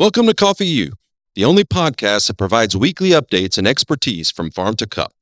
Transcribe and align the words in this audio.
Welcome 0.00 0.24
to 0.28 0.34
Coffee 0.34 0.66
U, 0.66 0.92
the 1.34 1.44
only 1.44 1.62
podcast 1.62 2.28
that 2.28 2.38
provides 2.38 2.74
weekly 2.74 3.10
updates 3.10 3.58
and 3.58 3.68
expertise 3.68 4.30
from 4.30 4.50
farm 4.50 4.74
to 4.76 4.86
cup. 4.86 5.12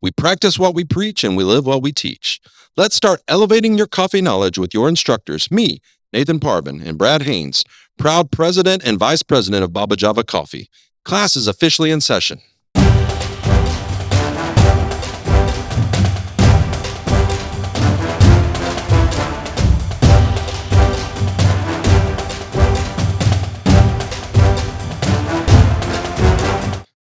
We 0.00 0.12
practice 0.12 0.60
what 0.60 0.76
we 0.76 0.84
preach 0.84 1.24
and 1.24 1.36
we 1.36 1.42
live 1.42 1.66
what 1.66 1.82
we 1.82 1.90
teach. 1.90 2.40
Let's 2.76 2.94
start 2.94 3.20
elevating 3.26 3.76
your 3.76 3.88
coffee 3.88 4.22
knowledge 4.22 4.56
with 4.56 4.72
your 4.72 4.88
instructors, 4.88 5.50
me, 5.50 5.80
Nathan 6.12 6.38
Parvin, 6.38 6.80
and 6.80 6.96
Brad 6.96 7.22
Haynes, 7.22 7.64
proud 7.98 8.30
president 8.30 8.84
and 8.84 8.96
vice 8.96 9.24
president 9.24 9.64
of 9.64 9.72
Baba 9.72 9.96
Java 9.96 10.22
Coffee. 10.22 10.70
Class 11.04 11.34
is 11.34 11.48
officially 11.48 11.90
in 11.90 12.00
session. 12.00 12.40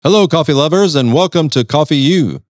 Hello, 0.06 0.28
coffee 0.28 0.54
lovers, 0.54 0.94
and 0.94 1.16
welcome 1.16 1.50
to 1.50 1.66
Coffee 1.66 1.98
U. 1.98 2.44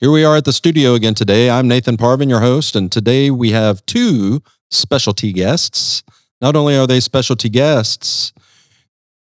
Here 0.00 0.10
we 0.10 0.22
are 0.22 0.36
at 0.36 0.44
the 0.44 0.52
studio 0.52 0.92
again 0.92 1.14
today. 1.14 1.48
I'm 1.48 1.66
Nathan 1.66 1.96
Parvin, 1.96 2.28
your 2.28 2.40
host, 2.40 2.76
and 2.76 2.92
today 2.92 3.30
we 3.30 3.52
have 3.52 3.86
two 3.86 4.42
specialty 4.70 5.32
guests. 5.32 6.02
Not 6.42 6.56
only 6.56 6.76
are 6.76 6.86
they 6.86 7.00
specialty 7.00 7.48
guests, 7.48 8.34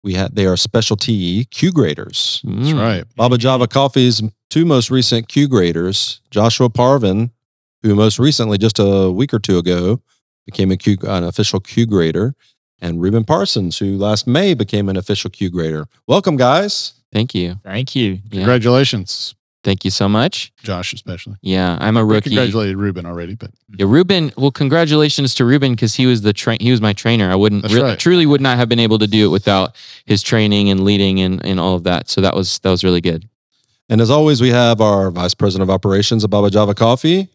we 0.03 0.15
have 0.15 0.33
they 0.33 0.47
are 0.47 0.57
specialty 0.57 1.45
Q 1.45 1.71
graders. 1.71 2.41
That's 2.43 2.69
mm. 2.69 2.81
right. 2.81 3.03
Baba 3.15 3.37
Java 3.37 3.67
Coffee's 3.67 4.23
two 4.49 4.65
most 4.65 4.89
recent 4.89 5.27
Q 5.27 5.47
graders, 5.47 6.19
Joshua 6.31 6.71
Parvin, 6.71 7.29
who 7.83 7.93
most 7.93 8.17
recently, 8.17 8.57
just 8.57 8.79
a 8.79 9.11
week 9.11 9.35
or 9.35 9.39
two 9.39 9.59
ago, 9.59 10.01
became 10.47 10.71
a 10.71 10.77
Q, 10.77 10.97
an 11.03 11.23
official 11.23 11.59
Q 11.59 11.85
grader, 11.85 12.33
and 12.81 12.99
Reuben 12.99 13.23
Parsons, 13.23 13.77
who 13.77 13.99
last 13.99 14.25
May 14.25 14.55
became 14.55 14.89
an 14.89 14.97
official 14.97 15.29
Q 15.29 15.51
grader. 15.51 15.85
Welcome, 16.07 16.37
guys. 16.37 16.96
Thank 17.11 17.33
you. 17.33 17.59
Thank 17.63 17.95
you. 17.95 18.19
Yeah. 18.29 18.41
Congratulations. 18.41 19.35
Thank 19.63 19.83
you 19.83 19.91
so 19.91 20.07
much. 20.07 20.53
Josh, 20.63 20.93
especially. 20.93 21.35
Yeah, 21.41 21.77
I'm 21.81 21.97
a 21.97 22.05
rookie. 22.05 22.29
congratulated 22.29 22.77
Reuben 22.77 23.05
already, 23.05 23.35
but 23.35 23.51
yeah, 23.77 23.85
Reuben. 23.87 24.31
Well, 24.37 24.51
congratulations 24.51 25.35
to 25.35 25.45
Reuben 25.45 25.73
because 25.73 25.93
he 25.93 26.05
was 26.05 26.21
the 26.21 26.31
train. 26.31 26.59
He 26.61 26.71
was 26.71 26.79
my 26.79 26.93
trainer. 26.93 27.29
I 27.29 27.35
wouldn't 27.35 27.69
re- 27.69 27.81
right. 27.81 27.99
truly 27.99 28.25
would 28.25 28.39
not 28.39 28.57
have 28.57 28.69
been 28.69 28.79
able 28.79 28.97
to 28.99 29.07
do 29.07 29.25
it 29.25 29.29
without 29.29 29.75
his 30.05 30.23
training 30.23 30.69
and 30.69 30.85
leading 30.85 31.19
and, 31.19 31.43
and 31.45 31.59
all 31.59 31.75
of 31.75 31.83
that. 31.83 32.09
So 32.09 32.21
that 32.21 32.33
was 32.33 32.59
that 32.59 32.69
was 32.69 32.83
really 32.83 33.01
good. 33.01 33.27
And 33.89 33.99
as 33.99 34.09
always, 34.09 34.41
we 34.41 34.49
have 34.49 34.79
our 34.79 35.11
vice 35.11 35.33
president 35.33 35.69
of 35.69 35.73
operations 35.73 36.23
of 36.23 36.29
Baba 36.29 36.49
Java 36.49 36.73
Coffee, 36.73 37.27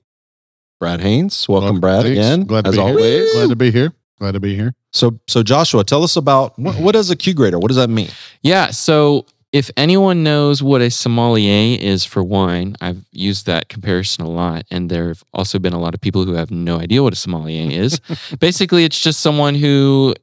Brad 0.81 1.01
Haynes. 1.01 1.47
Welcome, 1.49 1.81
Brad, 1.81 2.05
thanks. 2.05 2.19
again. 2.19 2.45
Glad 2.45 2.65
to 2.65 2.69
as 2.71 2.77
be 2.77 2.83
here. 2.83 2.91
always. 2.91 3.33
glad 3.35 3.49
to 3.51 3.57
be 3.57 3.71
here. 3.71 3.93
Glad 4.19 4.33
to 4.33 4.41
be 4.41 4.55
here. 4.55 4.75
So, 4.93 5.19
so 5.27 5.43
Joshua, 5.43 5.85
tell 5.85 6.03
us 6.03 6.17
about 6.17 6.59
what, 6.59 6.77
what 6.77 6.97
is 6.97 7.11
a 7.11 7.17
Q 7.17 7.35
grader? 7.35 7.59
What 7.59 7.69
does 7.69 7.77
that 7.77 7.91
mean? 7.91 8.09
Yeah. 8.43 8.71
So 8.71 9.27
if 9.53 9.71
anyone 9.77 10.23
knows 10.23 10.63
what 10.63 10.81
a 10.81 10.91
sommelier 10.91 11.79
is 11.79 12.07
for 12.07 12.25
wine, 12.25 12.75
I've 12.81 13.05
used 13.13 13.45
that 13.47 13.69
comparison 13.69 14.25
a 14.25 14.31
lot. 14.31 14.65
And 14.71 14.91
there 14.91 15.09
have 15.09 15.23
also 15.35 15.59
been 15.59 15.75
a 15.75 15.79
lot 15.79 15.95
of 15.95 16.01
people 16.01 16.25
who 16.25 16.33
have 16.33 16.51
no 16.51 16.79
idea 16.79 17.03
what 17.03 17.13
a 17.13 17.17
sommelier 17.17 17.71
is. 17.71 18.01
Basically, 18.41 18.85
it's 18.85 19.01
just 19.01 19.21
someone 19.21 19.55
who 19.55 20.15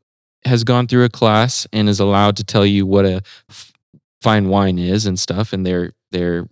has 0.45 0.63
gone 0.63 0.88
through 0.88 1.03
a 1.03 1.09
class 1.09 1.67
and 1.72 1.88
is 1.88 2.00
allowed 2.00 2.38
to 2.38 2.44
tell 2.44 2.66
you 2.66 2.88
what 2.88 3.05
a 3.05 3.22
f- 3.50 3.72
fine 4.22 4.50
wine 4.50 4.80
is 4.80 5.05
and 5.05 5.19
stuff. 5.19 5.53
And 5.53 5.63
they're, 5.63 5.91
they're, 6.11 6.47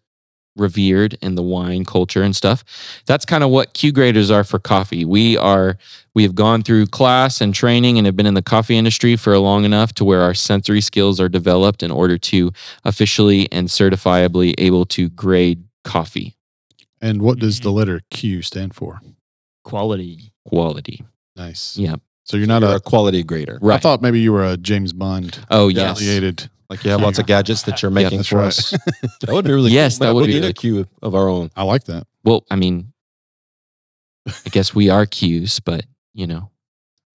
revered 0.58 1.18
in 1.22 1.36
the 1.36 1.44
wine 1.44 1.86
culture 1.86 2.24
and 2.24 2.36
stuff. 2.36 2.64
That's 3.06 3.26
kind 3.26 3.44
of 3.44 3.50
what 3.50 3.74
Q 3.74 3.92
graders 3.92 4.32
are 4.32 4.44
for 4.44 4.60
coffee. 4.60 5.06
We 5.06 5.38
are 5.38 5.78
we 6.14 6.24
have 6.24 6.36
gone 6.36 6.64
through 6.64 6.88
class 6.88 7.42
and 7.42 7.54
training 7.54 7.98
and 7.98 8.06
have 8.06 8.16
been 8.16 8.26
in 8.26 8.34
the 8.34 8.42
coffee 8.42 8.78
industry 8.78 9.16
for 9.16 9.38
long 9.38 9.66
enough 9.66 9.94
to 9.94 10.06
where 10.06 10.22
our 10.22 10.34
sensory 10.34 10.82
skills 10.82 11.20
are 11.20 11.30
developed 11.30 11.84
in 11.84 11.92
order 11.92 12.18
to 12.18 12.52
officially 12.86 13.52
and 13.52 13.68
certifiably 13.68 14.56
able 14.58 14.86
to 14.86 15.10
grade 15.10 15.64
coffee 15.84 16.36
And 17.02 17.22
what 17.22 17.40
does 17.40 17.60
the 17.60 17.70
mm-hmm. 17.70 17.78
letter 17.78 18.02
Q 18.10 18.42
stand 18.42 18.73
for? 18.76 19.00
quality. 19.64 20.32
quality. 20.46 21.04
Nice. 21.36 21.78
Yeah. 21.78 21.96
So 22.23 22.38
you're 22.38 22.48
not 22.48 22.62
You're 22.62 22.72
a 22.72 22.76
a. 22.76 22.80
quality 22.80 23.23
grader. 23.23 23.60
Right. 23.62 23.76
I 23.76 23.80
thought 23.80 24.02
maybe 24.02 24.20
you 24.20 24.32
were 24.34 24.46
a 24.46 24.58
James 24.58 24.94
Bond 24.94 25.40
oh 25.52 25.67
yes. 25.67 25.98
affiliated. 25.98 26.50
Like 26.70 26.83
you 26.83 26.92
have 26.92 27.02
lots 27.02 27.17
of 27.20 27.26
gadgets 27.26 27.61
that 27.64 27.82
you're 27.82 27.92
making 27.92 28.17
that's 28.17 28.30
for 28.30 28.38
right. 28.39 28.48
us. 28.48 28.72
that 29.22 29.30
would 29.30 29.45
be 29.45 29.52
really 29.54 29.72
Yes, 29.72 29.98
cool. 29.98 30.08
that 30.08 30.14
would 30.14 30.22
we 30.22 30.28
be 30.28 30.33
need 30.33 30.39
really 30.39 30.50
a 30.50 30.54
Q 30.54 30.88
of 31.02 31.16
our 31.16 31.30
own. 31.30 31.50
I 31.55 31.64
like 31.64 31.86
that. 31.86 32.05
Well, 32.23 32.45
I 32.52 32.55
mean 32.58 32.92
I 34.28 34.50
guess 34.50 34.76
we 34.76 34.89
are 34.89 35.05
Qs, 35.05 35.61
but 35.64 35.86
you 36.14 36.28
know. 36.28 36.50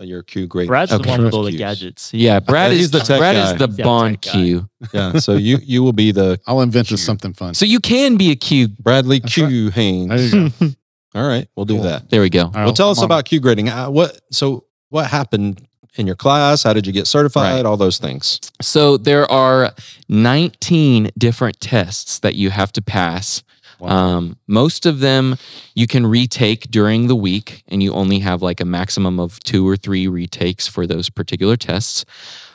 Your 0.00 0.20
Uh, 0.20 0.22
Q 0.26 0.46
grader. 0.48 0.66
Brad's 0.68 0.90
Okay. 0.92 1.02
the 1.04 1.08
one 1.10 1.22
with 1.22 1.34
all 1.34 1.44
the 1.44 1.52
Qs. 1.52 1.58
gadgets. 1.58 2.12
Yeah, 2.14 2.40
Brad 2.50 2.72
He's 2.72 2.86
is 2.86 2.90
the 2.90 2.98
tech 3.00 3.18
Brad 3.20 3.36
guy. 3.36 3.52
is 3.52 3.58
the 3.58 3.66
He's 3.68 3.76
the 3.76 3.82
Bond 3.84 4.20
tech 4.22 4.32
guy. 4.32 4.38
Q. 4.40 4.68
Yeah. 4.92 5.12
So 5.18 5.34
you 5.34 5.58
you 5.62 5.82
will 5.84 5.92
be 5.92 6.10
the 6.10 6.40
I'll 6.46 6.60
invent 6.62 6.88
Q. 6.88 6.94
us 6.94 7.02
something 7.02 7.34
fun. 7.34 7.54
So 7.54 7.66
you 7.66 7.78
can 7.78 8.16
be 8.16 8.30
a 8.30 8.32
a 8.32 8.36
Q. 8.36 8.68
Bradley 8.68 9.20
That's 9.20 9.34
Q 9.34 9.70
Haynes. 9.70 10.08
There 10.32 10.40
you 10.42 10.50
go. 10.50 10.66
All 11.14 11.28
right, 11.28 11.46
we'll 11.54 11.66
do 11.66 11.74
Cool. 11.74 11.82
that. 11.84 12.08
There 12.10 12.22
we 12.22 12.30
go. 12.30 12.44
All 12.46 12.50
right, 12.52 12.64
Well, 12.64 12.72
tell 12.72 12.88
I'm 12.88 12.92
us 12.92 12.98
on 12.98 13.04
about 13.04 13.26
Q 13.26 13.38
grading. 13.38 13.68
Uh, 13.68 13.90
what 13.90 14.18
so 14.32 14.64
what 14.88 15.06
happened 15.06 15.64
in 15.96 16.06
your 16.06 16.16
class? 16.16 16.62
How 16.62 16.72
did 16.72 16.86
you 16.86 16.92
get 16.92 17.06
certified? 17.06 17.56
Right. 17.56 17.66
All 17.66 17.76
those 17.76 17.98
things. 17.98 18.40
So 18.60 18.96
there 18.96 19.30
are 19.30 19.72
19 20.08 21.10
different 21.18 21.60
tests 21.60 22.18
that 22.20 22.34
you 22.34 22.50
have 22.50 22.72
to 22.72 22.82
pass. 22.82 23.42
Wow. 23.78 23.88
Um, 23.88 24.36
most 24.46 24.86
of 24.86 25.00
them 25.00 25.36
you 25.74 25.86
can 25.86 26.06
retake 26.06 26.70
during 26.70 27.08
the 27.08 27.16
week, 27.16 27.64
and 27.68 27.82
you 27.82 27.92
only 27.92 28.20
have 28.20 28.40
like 28.40 28.60
a 28.60 28.64
maximum 28.64 29.18
of 29.18 29.40
two 29.40 29.68
or 29.68 29.76
three 29.76 30.06
retakes 30.06 30.68
for 30.68 30.86
those 30.86 31.10
particular 31.10 31.56
tests. 31.56 32.04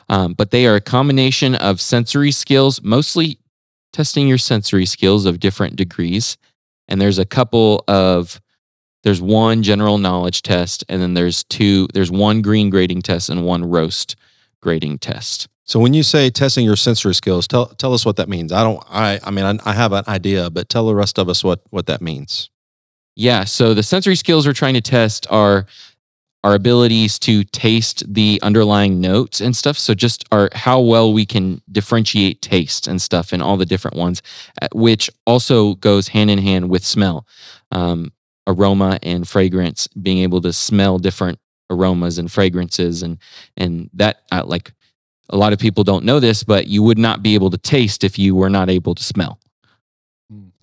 Um, 0.08 0.32
but 0.32 0.50
they 0.50 0.66
are 0.66 0.76
a 0.76 0.80
combination 0.80 1.54
of 1.54 1.80
sensory 1.80 2.30
skills, 2.30 2.82
mostly 2.82 3.38
testing 3.92 4.26
your 4.26 4.38
sensory 4.38 4.86
skills 4.86 5.26
of 5.26 5.38
different 5.38 5.76
degrees. 5.76 6.38
And 6.88 7.00
there's 7.00 7.18
a 7.18 7.26
couple 7.26 7.84
of 7.86 8.40
there's 9.04 9.20
one 9.20 9.62
general 9.62 9.98
knowledge 9.98 10.42
test, 10.42 10.84
and 10.88 11.00
then 11.00 11.14
there's 11.14 11.44
two. 11.44 11.88
There's 11.94 12.10
one 12.10 12.42
green 12.42 12.70
grading 12.70 13.02
test 13.02 13.30
and 13.30 13.44
one 13.44 13.64
roast 13.64 14.16
grading 14.60 14.98
test. 14.98 15.48
So 15.64 15.78
when 15.78 15.92
you 15.92 16.02
say 16.02 16.30
testing 16.30 16.64
your 16.64 16.76
sensory 16.76 17.14
skills, 17.14 17.46
tell 17.46 17.66
tell 17.66 17.92
us 17.94 18.04
what 18.06 18.16
that 18.16 18.28
means. 18.28 18.52
I 18.52 18.62
don't. 18.64 18.82
I 18.88 19.20
I 19.22 19.30
mean 19.30 19.44
I, 19.44 19.70
I 19.70 19.74
have 19.74 19.92
an 19.92 20.04
idea, 20.08 20.50
but 20.50 20.68
tell 20.68 20.86
the 20.86 20.94
rest 20.94 21.18
of 21.18 21.28
us 21.28 21.44
what 21.44 21.60
what 21.70 21.86
that 21.86 22.00
means. 22.00 22.50
Yeah. 23.14 23.44
So 23.44 23.74
the 23.74 23.82
sensory 23.82 24.16
skills 24.16 24.46
we're 24.46 24.52
trying 24.52 24.74
to 24.74 24.80
test 24.80 25.26
are 25.30 25.66
our 26.44 26.54
abilities 26.54 27.18
to 27.18 27.42
taste 27.44 28.02
the 28.12 28.38
underlying 28.42 29.00
notes 29.00 29.40
and 29.40 29.56
stuff. 29.56 29.76
So 29.76 29.92
just 29.92 30.24
our 30.32 30.48
how 30.54 30.80
well 30.80 31.12
we 31.12 31.26
can 31.26 31.60
differentiate 31.70 32.42
taste 32.42 32.86
and 32.86 33.02
stuff 33.02 33.32
and 33.32 33.42
all 33.42 33.56
the 33.56 33.66
different 33.66 33.96
ones, 33.96 34.22
uh, 34.62 34.68
which 34.72 35.10
also 35.26 35.74
goes 35.76 36.08
hand 36.08 36.30
in 36.30 36.38
hand 36.38 36.70
with 36.70 36.84
smell, 36.84 37.26
um, 37.72 38.12
aroma 38.48 38.98
and 39.04 39.28
fragrance. 39.28 39.86
Being 39.88 40.18
able 40.18 40.40
to 40.40 40.52
smell 40.52 40.98
different 40.98 41.38
aromas 41.70 42.18
and 42.18 42.32
fragrances 42.32 43.02
and 43.02 43.18
and 43.56 43.90
that 43.94 44.22
uh, 44.32 44.42
like 44.44 44.72
a 45.30 45.36
lot 45.36 45.52
of 45.52 45.58
people 45.58 45.84
don't 45.84 46.04
know 46.04 46.18
this, 46.18 46.42
but 46.42 46.66
you 46.66 46.82
would 46.82 46.98
not 46.98 47.22
be 47.22 47.34
able 47.34 47.50
to 47.50 47.58
taste 47.58 48.02
if 48.02 48.18
you 48.18 48.34
were 48.34 48.50
not 48.50 48.70
able 48.70 48.94
to 48.94 49.04
smell. 49.04 49.38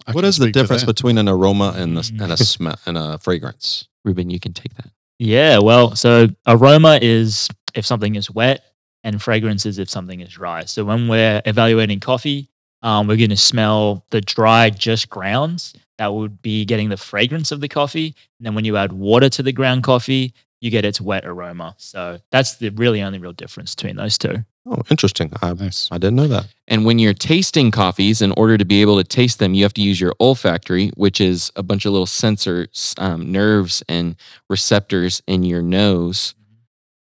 I 0.07 0.11
what 0.11 0.21
can 0.21 0.29
is 0.29 0.37
the 0.37 0.51
difference 0.51 0.83
between 0.83 1.17
an 1.17 1.29
aroma 1.29 1.73
and 1.75 1.97
the, 1.97 2.23
and 2.23 2.31
a 2.31 2.37
smell 2.37 2.77
and 2.85 2.97
a 2.97 3.17
fragrance? 3.19 3.87
Reuben, 4.03 4.29
you 4.29 4.39
can 4.39 4.53
take 4.53 4.75
that. 4.75 4.89
Yeah, 5.17 5.59
well, 5.59 5.95
so 5.95 6.27
aroma 6.45 6.99
is 7.01 7.47
if 7.73 7.85
something 7.85 8.15
is 8.15 8.29
wet, 8.29 8.63
and 9.03 9.21
fragrance 9.21 9.65
is 9.65 9.79
if 9.79 9.89
something 9.89 10.19
is 10.19 10.29
dry. 10.29 10.65
So 10.65 10.83
when 10.83 11.07
we're 11.07 11.41
evaluating 11.45 11.99
coffee, 11.99 12.49
um, 12.81 13.07
we're 13.07 13.17
going 13.17 13.29
to 13.29 13.37
smell 13.37 14.05
the 14.09 14.19
dry, 14.19 14.71
just 14.71 15.09
grounds. 15.09 15.73
That 15.97 16.13
would 16.13 16.41
be 16.41 16.65
getting 16.65 16.89
the 16.89 16.97
fragrance 16.97 17.51
of 17.51 17.61
the 17.61 17.69
coffee. 17.69 18.15
And 18.39 18.45
then 18.45 18.55
when 18.55 18.65
you 18.65 18.77
add 18.77 18.93
water 18.93 19.29
to 19.29 19.43
the 19.43 19.51
ground 19.51 19.83
coffee, 19.83 20.33
you 20.61 20.71
get 20.71 20.85
its 20.85 20.99
wet 20.99 21.25
aroma. 21.25 21.75
So 21.77 22.19
that's 22.31 22.55
the 22.55 22.69
really 22.69 23.01
only 23.01 23.19
real 23.19 23.33
difference 23.33 23.75
between 23.75 23.95
those 23.95 24.17
two. 24.17 24.43
Oh, 24.67 24.81
interesting. 24.89 25.31
I 25.41 25.53
Nice. 25.53 25.87
I 25.91 25.99
didn't 25.99 26.15
know 26.15 26.27
that. 26.27 26.47
And 26.67 26.85
when 26.85 26.97
you're 26.97 27.13
tasting 27.13 27.69
coffees, 27.69 28.21
in 28.21 28.31
order 28.31 28.57
to 28.57 28.65
be 28.65 28.81
able 28.81 28.97
to 28.97 29.03
taste 29.03 29.37
them, 29.37 29.53
you 29.53 29.61
have 29.63 29.75
to 29.75 29.81
use 29.81 30.01
your 30.01 30.15
olfactory, 30.19 30.89
which 30.95 31.21
is 31.21 31.51
a 31.55 31.61
bunch 31.61 31.85
of 31.85 31.91
little 31.91 32.07
sensors, 32.07 32.99
um, 32.99 33.31
nerves, 33.31 33.83
and 33.87 34.15
receptors 34.49 35.21
in 35.27 35.43
your 35.43 35.61
nose. 35.61 36.33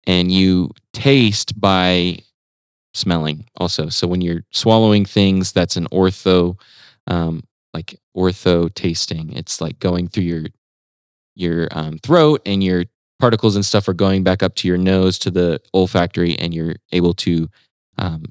And 0.08 0.32
you 0.32 0.72
taste 0.94 1.60
by 1.60 2.20
smelling 2.94 3.46
also. 3.58 3.90
So 3.90 4.08
when 4.08 4.22
you're 4.22 4.46
swallowing 4.52 5.04
things, 5.04 5.52
that's 5.52 5.76
an 5.76 5.88
ortho, 5.88 6.58
um, 7.08 7.44
like 7.74 8.00
ortho 8.16 8.74
tasting. 8.74 9.34
It's 9.34 9.62
like 9.62 9.80
going 9.80 10.08
through 10.08 10.24
your 10.24 10.46
your 11.36 11.68
um, 11.72 11.98
throat 12.00 12.42
and 12.46 12.64
your 12.64 12.86
particles 13.20 13.56
and 13.56 13.66
stuff 13.66 13.88
are 13.88 13.94
going 13.94 14.24
back 14.24 14.42
up 14.44 14.56
to 14.56 14.68
your 14.68 14.78
nose 14.78 15.20
to 15.20 15.32
the 15.32 15.62
olfactory, 15.74 16.38
and 16.38 16.54
you're 16.54 16.76
able 16.92 17.14
to 17.16 17.50
um, 17.98 18.24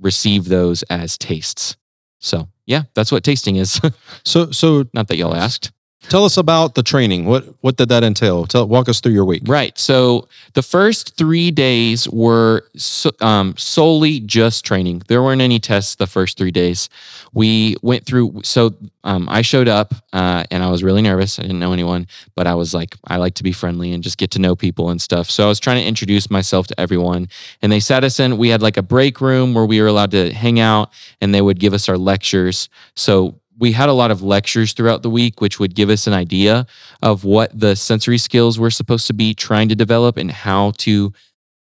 receive 0.00 0.46
those 0.46 0.82
as 0.84 1.18
tastes. 1.18 1.76
So 2.20 2.48
yeah, 2.66 2.82
that's 2.94 3.12
what 3.12 3.24
tasting 3.24 3.56
is. 3.56 3.80
So 4.24 4.50
so 4.50 4.84
Not 4.94 5.08
that 5.08 5.16
y'all 5.16 5.34
asked. 5.34 5.72
Tell 6.08 6.24
us 6.24 6.38
about 6.38 6.74
the 6.74 6.82
training. 6.82 7.26
What 7.26 7.44
what 7.60 7.76
did 7.76 7.90
that 7.90 8.02
entail? 8.02 8.46
Tell 8.46 8.66
walk 8.66 8.88
us 8.88 9.00
through 9.00 9.12
your 9.12 9.24
week. 9.24 9.42
Right. 9.46 9.78
So 9.78 10.28
the 10.54 10.62
first 10.62 11.16
three 11.16 11.50
days 11.50 12.08
were 12.08 12.64
so, 12.74 13.10
um, 13.20 13.54
solely 13.58 14.20
just 14.20 14.64
training. 14.64 15.02
There 15.08 15.22
weren't 15.22 15.42
any 15.42 15.58
tests 15.58 15.96
the 15.96 16.06
first 16.06 16.38
three 16.38 16.50
days. 16.50 16.88
We 17.32 17.76
went 17.82 18.06
through. 18.06 18.40
So 18.44 18.74
um, 19.04 19.28
I 19.28 19.42
showed 19.42 19.68
up 19.68 19.94
uh, 20.12 20.44
and 20.50 20.62
I 20.62 20.70
was 20.70 20.82
really 20.82 21.02
nervous. 21.02 21.38
I 21.38 21.42
didn't 21.42 21.58
know 21.58 21.72
anyone, 21.72 22.06
but 22.34 22.46
I 22.46 22.54
was 22.54 22.74
like, 22.74 22.96
I 23.06 23.16
like 23.16 23.34
to 23.34 23.42
be 23.42 23.52
friendly 23.52 23.92
and 23.92 24.02
just 24.02 24.18
get 24.18 24.30
to 24.32 24.38
know 24.38 24.56
people 24.56 24.90
and 24.90 25.00
stuff. 25.00 25.30
So 25.30 25.44
I 25.44 25.48
was 25.48 25.60
trying 25.60 25.82
to 25.82 25.86
introduce 25.86 26.30
myself 26.30 26.66
to 26.68 26.80
everyone. 26.80 27.28
And 27.62 27.70
they 27.70 27.80
sat 27.80 28.04
us 28.04 28.18
in. 28.20 28.38
We 28.38 28.48
had 28.48 28.62
like 28.62 28.76
a 28.76 28.82
break 28.82 29.20
room 29.20 29.54
where 29.54 29.66
we 29.66 29.80
were 29.80 29.86
allowed 29.86 30.10
to 30.12 30.32
hang 30.32 30.60
out, 30.60 30.90
and 31.20 31.34
they 31.34 31.42
would 31.42 31.60
give 31.60 31.72
us 31.74 31.88
our 31.88 31.98
lectures. 31.98 32.68
So 32.94 33.39
we 33.60 33.72
had 33.72 33.90
a 33.90 33.92
lot 33.92 34.10
of 34.10 34.22
lectures 34.22 34.72
throughout 34.72 35.02
the 35.02 35.10
week, 35.10 35.40
which 35.40 35.60
would 35.60 35.74
give 35.74 35.90
us 35.90 36.06
an 36.06 36.14
idea 36.14 36.66
of 37.02 37.24
what 37.24 37.56
the 37.58 37.76
sensory 37.76 38.18
skills 38.18 38.58
we're 38.58 38.70
supposed 38.70 39.06
to 39.08 39.12
be 39.12 39.34
trying 39.34 39.68
to 39.68 39.76
develop 39.76 40.16
and 40.16 40.30
how 40.30 40.72
to 40.78 41.12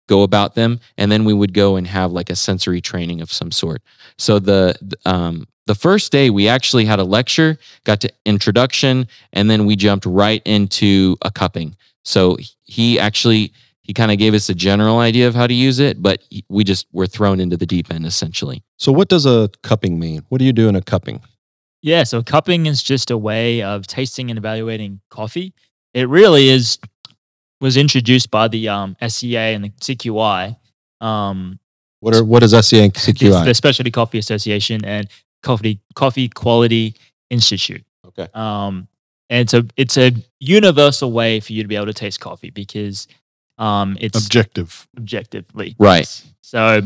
go 0.10 0.24
about 0.24 0.56
them. 0.56 0.80
And 0.98 1.12
then 1.12 1.26
we 1.26 1.34
would 1.34 1.54
go 1.54 1.76
and 1.76 1.86
have 1.88 2.12
like 2.12 2.32
a 2.32 2.36
sensory 2.36 2.82
training 2.82 3.22
of 3.22 3.32
some 3.32 3.52
sort. 3.52 3.84
So 4.18 4.40
the 4.40 4.76
um, 5.06 5.48
the 5.68 5.76
first 5.76 6.12
day 6.12 6.30
we 6.30 6.48
actually 6.48 6.86
had 6.86 7.00
a 7.00 7.04
lecture, 7.04 7.58
got 7.84 8.02
to 8.02 8.10
introduction, 8.26 9.08
and 9.34 9.50
then 9.50 9.66
we 9.66 9.76
jumped 9.76 10.06
right 10.06 10.42
into 10.46 11.18
a 11.22 11.32
cupping. 11.32 11.76
So 12.04 12.38
he 12.64 13.00
actually 13.00 13.54
he 13.84 13.94
kind 13.94 14.12
of 14.12 14.18
gave 14.18 14.34
us 14.34 14.50
a 14.50 14.56
general 14.56 14.98
idea 14.98 15.28
of 15.28 15.36
how 15.36 15.46
to 15.46 15.54
use 15.54 15.78
it, 15.78 16.02
but 16.02 16.24
we 16.50 16.64
just 16.64 16.88
were 16.92 17.06
thrown 17.06 17.40
into 17.40 17.58
the 17.58 17.68
deep 17.68 17.94
end 17.94 18.08
essentially. 18.08 18.64
So 18.78 18.92
what 18.92 19.08
does 19.08 19.28
a 19.28 19.52
cupping 19.62 20.00
mean? 20.00 20.24
What 20.30 20.40
do 20.40 20.46
you 20.46 20.54
do 20.54 20.68
in 20.68 20.76
a 20.76 20.82
cupping? 20.82 21.22
Yeah, 21.86 22.02
so 22.04 22.24
cupping 22.24 22.66
is 22.66 22.82
just 22.82 23.12
a 23.12 23.18
way 23.18 23.62
of 23.62 23.86
tasting 23.86 24.32
and 24.32 24.40
evaluating 24.40 25.02
coffee. 25.12 25.54
It 25.94 26.10
really 26.10 26.50
is 26.50 26.80
was 27.62 27.78
introduced 27.78 28.32
by 28.32 28.48
the 28.48 28.70
um, 28.70 28.98
SCA 29.08 29.38
and 29.38 29.66
the 29.66 29.70
CQI, 29.70 30.58
um, 31.00 31.60
What 32.00 32.16
are 32.16 32.24
what 32.24 32.42
is 32.42 32.54
SCA 32.60 32.82
and 32.82 32.92
CQI? 32.92 33.46
the 33.46 33.54
Specialty 33.54 33.92
Coffee 33.92 34.18
Association 34.18 34.84
and 34.84 35.08
Coffee 35.44 35.80
Coffee 35.94 36.28
Quality 36.28 36.96
Institute. 37.30 37.86
Okay. 38.08 38.28
Um, 38.34 38.88
and 39.30 39.42
it's 39.42 39.54
a 39.54 39.64
it's 39.78 39.98
a 39.98 40.12
universal 40.40 41.12
way 41.12 41.40
for 41.40 41.54
you 41.54 41.62
to 41.62 41.68
be 41.68 41.76
able 41.76 41.86
to 41.86 41.94
taste 41.94 42.20
coffee 42.20 42.50
because 42.50 43.08
um, 43.60 43.96
it's 44.02 44.18
Objective. 44.18 44.88
objectively 44.98 45.76
Right. 45.78 46.10
So 46.42 46.82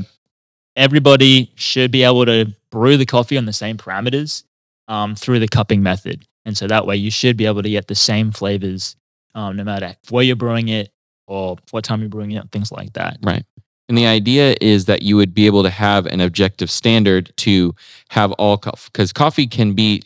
everybody 0.75 1.53
should 1.55 1.89
be 1.89 2.03
able 2.03 2.25
to 2.25 2.53
brew 2.69 2.97
the 2.97 3.05
coffee 3.05 3.37
on 3.37 3.45
the 3.45 3.53
same 3.53 3.77
parameters 3.77 4.43
um, 4.89 5.15
through 5.15 5.39
the 5.39 5.47
cupping 5.47 5.81
method, 5.81 6.25
and 6.43 6.57
so 6.57 6.67
that 6.67 6.85
way 6.85 6.97
you 6.97 7.11
should 7.11 7.37
be 7.37 7.45
able 7.45 7.63
to 7.63 7.69
get 7.69 7.87
the 7.87 7.95
same 7.95 8.31
flavors 8.31 8.97
um, 9.35 9.55
no 9.55 9.63
matter 9.63 9.95
where 10.09 10.23
you're 10.23 10.35
brewing 10.35 10.67
it 10.67 10.91
or 11.27 11.55
what 11.71 11.85
time 11.85 12.01
you're 12.01 12.09
brewing 12.09 12.31
it, 12.31 12.51
things 12.51 12.71
like 12.71 12.91
that. 12.93 13.17
Right. 13.23 13.45
And 13.87 13.97
the 13.97 14.05
idea 14.05 14.55
is 14.61 14.85
that 14.85 15.01
you 15.01 15.15
would 15.15 15.33
be 15.33 15.45
able 15.45 15.63
to 15.63 15.69
have 15.69 16.05
an 16.07 16.21
objective 16.21 16.69
standard 16.69 17.31
to 17.37 17.73
have 18.09 18.31
all 18.33 18.57
coffee, 18.57 18.89
because 18.91 19.13
coffee 19.13 19.47
can 19.47 19.73
be 19.73 20.03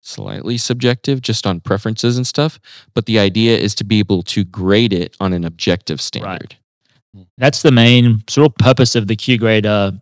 slightly 0.00 0.56
subjective 0.56 1.20
just 1.20 1.46
on 1.46 1.60
preferences 1.60 2.16
and 2.16 2.26
stuff. 2.26 2.58
But 2.94 3.04
the 3.04 3.18
idea 3.18 3.58
is 3.58 3.74
to 3.74 3.84
be 3.84 3.98
able 3.98 4.22
to 4.22 4.44
grade 4.44 4.94
it 4.94 5.14
on 5.20 5.34
an 5.34 5.44
objective 5.44 6.00
standard. 6.00 6.56
Right. 7.14 7.26
That's 7.36 7.62
the 7.62 7.72
main 7.72 8.22
sort 8.28 8.46
of 8.46 8.54
purpose 8.56 8.94
of 8.94 9.08
the 9.08 9.16
Q 9.16 9.38
Grade 9.38 9.66
uh, 9.66 9.92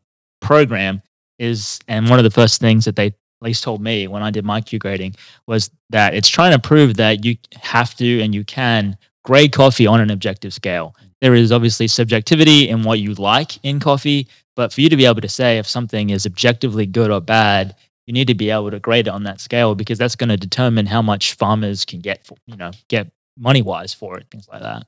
program 0.41 1.03
is, 1.39 1.81
and 1.89 2.09
one 2.09 2.19
of 2.19 2.25
the 2.25 2.31
first 2.31 2.61
things 2.61 2.85
that 2.85 2.97
they 2.97 3.13
least 3.47 3.65
told 3.65 3.81
me 3.81 4.07
when 4.09 4.23
I 4.23 4.31
did 4.31 4.45
my 4.45 4.61
Q 4.61 4.79
grading 4.79 5.17
was 5.47 5.71
that 5.91 6.15
it's 6.15 6.29
trying 6.29 6.53
to 6.53 6.59
prove 6.59 6.97
that 6.97 7.25
you 7.25 7.37
have 7.55 7.95
to 7.97 8.21
and 8.21 8.35
you 8.35 8.45
can 8.45 8.97
grade 9.25 9.53
coffee 9.53 9.87
on 9.87 10.01
an 10.01 10.11
objective 10.11 10.53
scale. 10.53 10.95
There 11.21 11.35
is 11.35 11.51
obviously 11.51 11.89
subjectivity 11.89 12.69
in 12.69 12.83
what 12.83 13.01
you 13.01 13.15
like 13.15 13.65
in 13.65 13.81
coffee, 13.81 14.29
but 14.55 14.73
for 14.73 14.81
you 14.81 14.89
to 14.89 14.97
be 14.97 15.07
able 15.07 15.21
to 15.21 15.29
say 15.29 15.59
if 15.59 15.67
something 15.67 16.11
is 16.11 16.27
objectively 16.27 16.87
good 16.87 17.11
or 17.11 17.21
bad, 17.21 17.75
you 18.07 18.13
need 18.13 18.29
to 18.29 18.35
be 18.35 18.51
able 18.51 18.71
to 18.71 18.79
grade 18.79 19.09
it 19.09 19.11
on 19.11 19.25
that 19.25 19.41
scale 19.41 19.75
because 19.75 19.99
that's 19.99 20.15
going 20.15 20.29
to 20.29 20.37
determine 20.37 20.87
how 20.87 21.03
much 21.03 21.35
farmers 21.35 21.85
can 21.85 22.01
get, 22.01 22.25
for, 22.25 22.37
you 22.47 22.57
know, 22.57 22.71
get 22.89 23.11
money 23.37 23.63
wise 23.63 23.93
for 23.93 24.17
it, 24.19 24.27
things 24.31 24.49
like 24.49 24.63
that. 24.63 24.87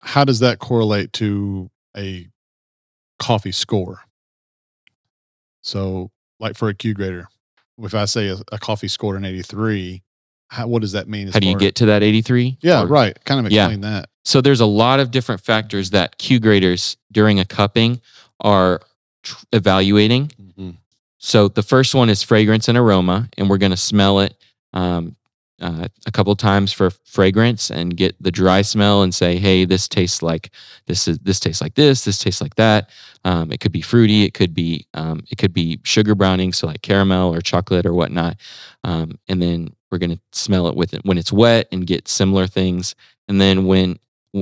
How 0.00 0.24
does 0.24 0.40
that 0.40 0.58
correlate 0.58 1.12
to 1.14 1.70
a 1.96 2.28
coffee 3.18 3.52
score? 3.52 4.00
So, 5.62 6.10
like 6.40 6.56
for 6.56 6.68
a 6.68 6.74
Q 6.74 6.94
grader, 6.94 7.28
if 7.78 7.94
I 7.94 8.04
say 8.06 8.28
a, 8.28 8.36
a 8.52 8.58
coffee 8.58 8.88
scored 8.88 9.16
an 9.16 9.24
83, 9.24 10.02
how, 10.48 10.66
what 10.68 10.82
does 10.82 10.92
that 10.92 11.08
mean? 11.08 11.28
How 11.28 11.38
do 11.38 11.48
you 11.48 11.56
get 11.56 11.74
to 11.76 11.86
that 11.86 12.02
83? 12.02 12.58
Yeah, 12.62 12.82
Or- 12.82 12.86
right. 12.86 13.16
Kind 13.24 13.44
of 13.46 13.50
Yeah. 13.52 13.64
explain 13.66 13.80
that. 13.82 14.08
So 14.24 14.40
there's 14.40 14.60
a 14.60 14.66
lot 14.66 15.00
of 15.00 15.10
different 15.10 15.40
factors 15.40 15.90
that 15.90 16.18
Q 16.18 16.38
graders 16.38 16.96
during 17.10 17.40
a 17.40 17.44
cupping 17.44 18.00
are 18.40 18.80
tr- 19.24 19.44
evaluating. 19.52 20.30
So 21.18 21.46
the 21.48 21.62
first 21.62 21.94
one 21.94 22.10
is 22.10 22.22
fragrance 22.22 22.68
and 22.68 22.76
aroma, 22.76 23.28
and 23.38 23.48
we're 23.48 23.58
going 23.58 23.70
to 23.70 23.76
smell 23.76 24.18
it 24.20 24.34
um, 24.72 25.14
uh, 25.62 25.88
a 26.06 26.10
couple 26.10 26.34
times 26.36 26.72
for 26.72 26.90
fragrance 26.90 27.70
and 27.70 27.96
get 27.96 28.20
the 28.22 28.30
dry 28.30 28.62
smell 28.62 29.02
and 29.02 29.14
say, 29.14 29.36
"Hey, 29.38 29.64
this 29.64 29.88
tastes 29.88 30.22
like 30.22 30.50
this 30.86 31.08
is 31.08 31.18
this 31.20 31.40
tastes 31.40 31.62
like 31.62 31.74
this. 31.74 32.04
This 32.04 32.18
tastes 32.18 32.40
like 32.40 32.56
that." 32.56 32.90
Um, 33.24 33.52
it 33.52 33.60
could 33.60 33.72
be 33.72 33.80
fruity. 33.80 34.24
It 34.24 34.34
could 34.34 34.54
be 34.54 34.86
um, 34.94 35.24
it 35.30 35.38
could 35.38 35.52
be 35.52 35.80
sugar 35.84 36.14
browning, 36.14 36.52
so 36.52 36.66
like 36.66 36.82
caramel 36.82 37.34
or 37.34 37.40
chocolate 37.40 37.86
or 37.86 37.94
whatnot. 37.94 38.36
Um, 38.84 39.18
and 39.28 39.40
then 39.40 39.74
we're 39.90 39.98
to 39.98 40.20
smell 40.32 40.66
it 40.68 40.76
with 40.76 40.94
it 40.94 41.04
when 41.04 41.18
it's 41.18 41.32
wet 41.32 41.68
and 41.70 41.86
get 41.86 42.08
similar 42.08 42.46
things. 42.46 42.94
And 43.28 43.40
then 43.40 43.66
when 43.66 43.98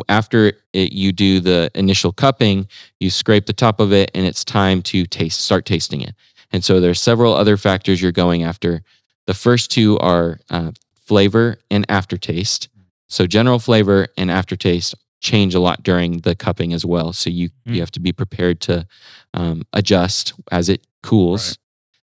after 0.08 0.52
it, 0.72 0.92
you 0.92 1.12
do 1.12 1.40
the 1.40 1.70
initial 1.74 2.12
cupping, 2.12 2.68
you 3.00 3.10
scrape 3.10 3.46
the 3.46 3.52
top 3.52 3.80
of 3.80 3.92
it, 3.92 4.10
and 4.14 4.24
it's 4.24 4.44
time 4.44 4.82
to 4.82 5.04
taste 5.04 5.40
start 5.40 5.66
tasting 5.66 6.00
it. 6.00 6.14
And 6.52 6.64
so 6.64 6.80
there's 6.80 7.00
several 7.00 7.34
other 7.34 7.56
factors 7.56 8.00
you're 8.00 8.12
going 8.12 8.42
after. 8.42 8.82
The 9.26 9.34
first 9.34 9.70
two 9.70 9.98
are 9.98 10.38
uh, 10.50 10.72
flavor 11.10 11.58
and 11.70 11.84
aftertaste. 11.88 12.68
So 13.08 13.26
general 13.26 13.58
flavor 13.58 14.06
and 14.16 14.30
aftertaste 14.30 14.94
change 15.20 15.54
a 15.56 15.60
lot 15.60 15.82
during 15.82 16.20
the 16.20 16.34
cupping 16.36 16.72
as 16.72 16.84
well. 16.86 17.12
So 17.12 17.28
you 17.30 17.48
Mm. 17.66 17.74
you 17.74 17.80
have 17.80 17.90
to 17.92 18.00
be 18.00 18.12
prepared 18.12 18.60
to 18.68 18.86
um, 19.34 19.62
adjust 19.72 20.32
as 20.52 20.68
it 20.68 20.86
cools. 21.02 21.42
Right. 21.48 21.56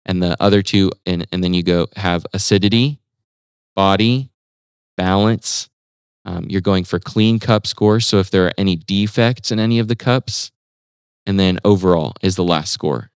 And 0.06 0.22
the 0.22 0.36
other 0.42 0.62
two, 0.62 0.90
and 1.06 1.26
and 1.32 1.44
then 1.44 1.54
you 1.54 1.62
go 1.62 1.86
have 1.96 2.26
acidity, 2.34 2.98
body, 3.76 4.30
balance. 4.96 5.68
Um, 6.24 6.46
you're 6.50 6.60
going 6.72 6.84
for 6.84 6.98
clean 6.98 7.38
cup 7.38 7.66
score. 7.66 8.00
So 8.00 8.18
if 8.18 8.30
there 8.30 8.44
are 8.46 8.52
any 8.58 8.74
defects 8.76 9.50
in 9.52 9.58
any 9.60 9.78
of 9.78 9.86
the 9.88 9.96
cups, 9.96 10.50
and 11.26 11.38
then 11.38 11.58
overall 11.64 12.12
is 12.22 12.34
the 12.36 12.44
last 12.54 12.72
score 12.72 13.10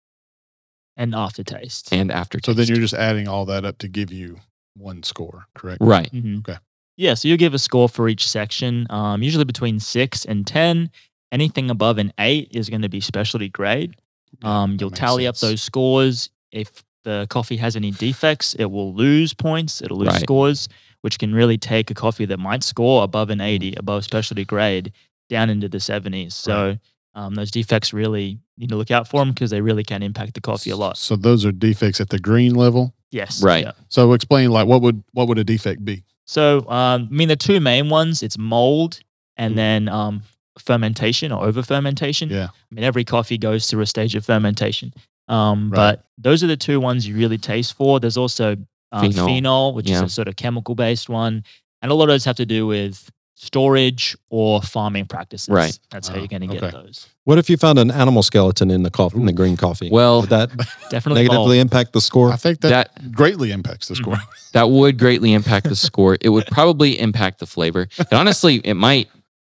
And 0.96 1.14
aftertaste. 1.14 1.92
and 1.92 2.10
aftertaste. 2.12 2.46
So 2.46 2.52
then 2.52 2.66
you're 2.68 2.84
just 2.88 2.94
adding 3.08 3.26
all 3.28 3.46
that 3.46 3.64
up 3.64 3.78
to 3.78 3.88
give 3.88 4.12
you 4.12 4.40
one 4.80 5.02
score, 5.02 5.46
correct? 5.54 5.78
right. 5.80 6.10
Mhm. 6.12 6.38
Okay. 6.40 6.58
Yeah, 6.96 7.14
so 7.14 7.28
you 7.28 7.36
give 7.36 7.54
a 7.54 7.58
score 7.58 7.88
for 7.88 8.08
each 8.08 8.28
section, 8.28 8.86
um, 8.90 9.22
usually 9.22 9.44
between 9.44 9.80
six 9.80 10.24
and 10.24 10.46
10. 10.46 10.90
Anything 11.32 11.70
above 11.70 11.96
an 11.98 12.12
eight 12.18 12.48
is 12.50 12.68
going 12.68 12.82
to 12.82 12.88
be 12.88 13.00
specialty 13.00 13.48
grade. 13.48 13.94
Um, 14.42 14.76
you'll 14.78 14.90
makes 14.90 14.98
tally 15.00 15.26
up 15.26 15.36
those 15.36 15.62
scores. 15.62 16.28
If 16.52 16.82
the 17.04 17.26
coffee 17.30 17.56
has 17.56 17.76
any 17.76 17.90
defects, 17.92 18.54
it 18.54 18.66
will 18.66 18.92
lose 18.94 19.32
points, 19.32 19.80
it'll 19.80 19.98
lose 19.98 20.08
Right. 20.12 20.20
scores, 20.22 20.68
which 21.00 21.18
can 21.18 21.32
really 21.34 21.56
take 21.56 21.90
a 21.90 21.94
coffee 21.94 22.26
that 22.26 22.38
might 22.38 22.62
score 22.62 23.02
above 23.04 23.30
an 23.30 23.40
80, 23.40 23.74
above 23.76 24.04
specialty 24.04 24.44
grade, 24.44 24.92
down 25.30 25.48
into 25.48 25.68
the 25.68 25.78
70s. 25.78 26.34
So 26.34 26.76
um, 27.14 27.34
those 27.34 27.50
defects 27.50 27.92
really 27.94 28.38
need 28.58 28.68
to 28.68 28.76
look 28.76 28.90
out 28.90 29.08
for 29.08 29.20
them 29.20 29.30
because 29.30 29.50
they 29.50 29.60
really 29.62 29.84
can 29.84 30.02
impact 30.02 30.34
the 30.34 30.40
coffee 30.40 30.70
a 30.70 30.76
lot. 30.76 30.98
So 30.98 31.16
those 31.16 31.46
are 31.46 31.52
defects 31.52 32.00
at 32.00 32.10
the 32.10 32.18
green 32.18 32.54
level. 32.54 32.92
Yes. 33.12 33.42
Right. 33.42 33.64
yeah. 33.64 33.72
So 33.88 34.12
explain 34.12 34.50
like 34.50 34.66
what 34.66 34.82
would 34.82 35.02
what 35.12 35.28
would 35.28 35.38
a 35.38 35.44
defect 35.44 35.84
be? 35.84 36.04
So, 36.26 36.58
um, 36.68 37.08
I 37.10 37.14
mean, 37.14 37.28
the 37.28 37.36
two 37.36 37.58
main 37.60 37.88
ones, 37.88 38.22
it's 38.22 38.38
mold 38.38 39.00
and 39.36 39.54
Mhm. 39.54 39.56
then 39.56 39.88
um, 39.88 40.22
fermentation 40.58 41.32
or 41.32 41.44
over 41.44 41.62
fermentation. 41.62 42.30
Yeah. 42.30 42.48
I 42.52 42.74
mean, 42.74 42.84
every 42.84 43.04
coffee 43.04 43.38
goes 43.38 43.66
through 43.68 43.80
a 43.82 43.86
stage 43.86 44.14
of 44.14 44.24
fermentation. 44.24 44.92
Um, 45.28 45.70
Right. 45.70 45.76
But 45.96 46.04
those 46.18 46.44
are 46.44 46.46
the 46.46 46.56
two 46.56 46.78
ones 46.80 47.06
you 47.06 47.16
really 47.16 47.38
taste 47.38 47.74
for. 47.74 47.98
There's 48.00 48.16
also 48.16 48.56
uh, 48.92 49.00
Phenol. 49.02 49.26
phenol. 49.26 49.74
which 49.74 49.88
Yeah. 49.88 49.96
is 49.96 50.02
a 50.02 50.08
sort 50.08 50.28
of 50.28 50.36
chemical 50.36 50.74
based 50.74 51.08
one. 51.08 51.42
And 51.82 51.90
a 51.90 51.94
lot 51.94 52.04
of 52.04 52.08
those 52.10 52.24
have 52.24 52.36
to 52.36 52.46
do 52.46 52.66
with 52.66 53.10
storage 53.42 54.14
or 54.28 54.60
farming 54.60 55.06
practices. 55.06 55.48
Right. 55.48 55.78
That's 55.90 56.08
how 56.08 56.16
you're 56.16 56.26
going 56.26 56.42
to 56.42 56.46
get 56.46 56.62
okay. 56.62 56.70
those. 56.70 57.08
What 57.24 57.38
if 57.38 57.48
you 57.48 57.56
found 57.56 57.78
an 57.78 57.90
animal 57.90 58.22
skeleton 58.22 58.70
in 58.70 58.82
the 58.82 58.90
coffee, 58.90 59.16
in 59.16 59.24
the 59.24 59.32
green 59.32 59.56
coffee? 59.56 59.88
Well, 59.90 60.20
would 60.20 60.30
that 60.30 60.50
Definitely 60.90 61.22
negatively 61.22 61.56
mold. 61.56 61.62
impact 61.62 61.94
the 61.94 62.02
score? 62.02 62.30
I 62.30 62.36
think 62.36 62.60
that, 62.60 62.94
that 62.94 63.12
greatly 63.12 63.50
impacts 63.50 63.88
the 63.88 63.96
score. 63.96 64.18
that 64.52 64.68
would 64.68 64.98
greatly 64.98 65.32
impact 65.32 65.70
the 65.70 65.76
score. 65.76 66.18
It 66.20 66.28
would 66.28 66.46
probably 66.48 67.00
impact 67.00 67.38
the 67.38 67.46
flavor. 67.46 67.88
And 67.98 68.12
honestly, 68.12 68.56
it 68.56 68.74
might 68.74 69.08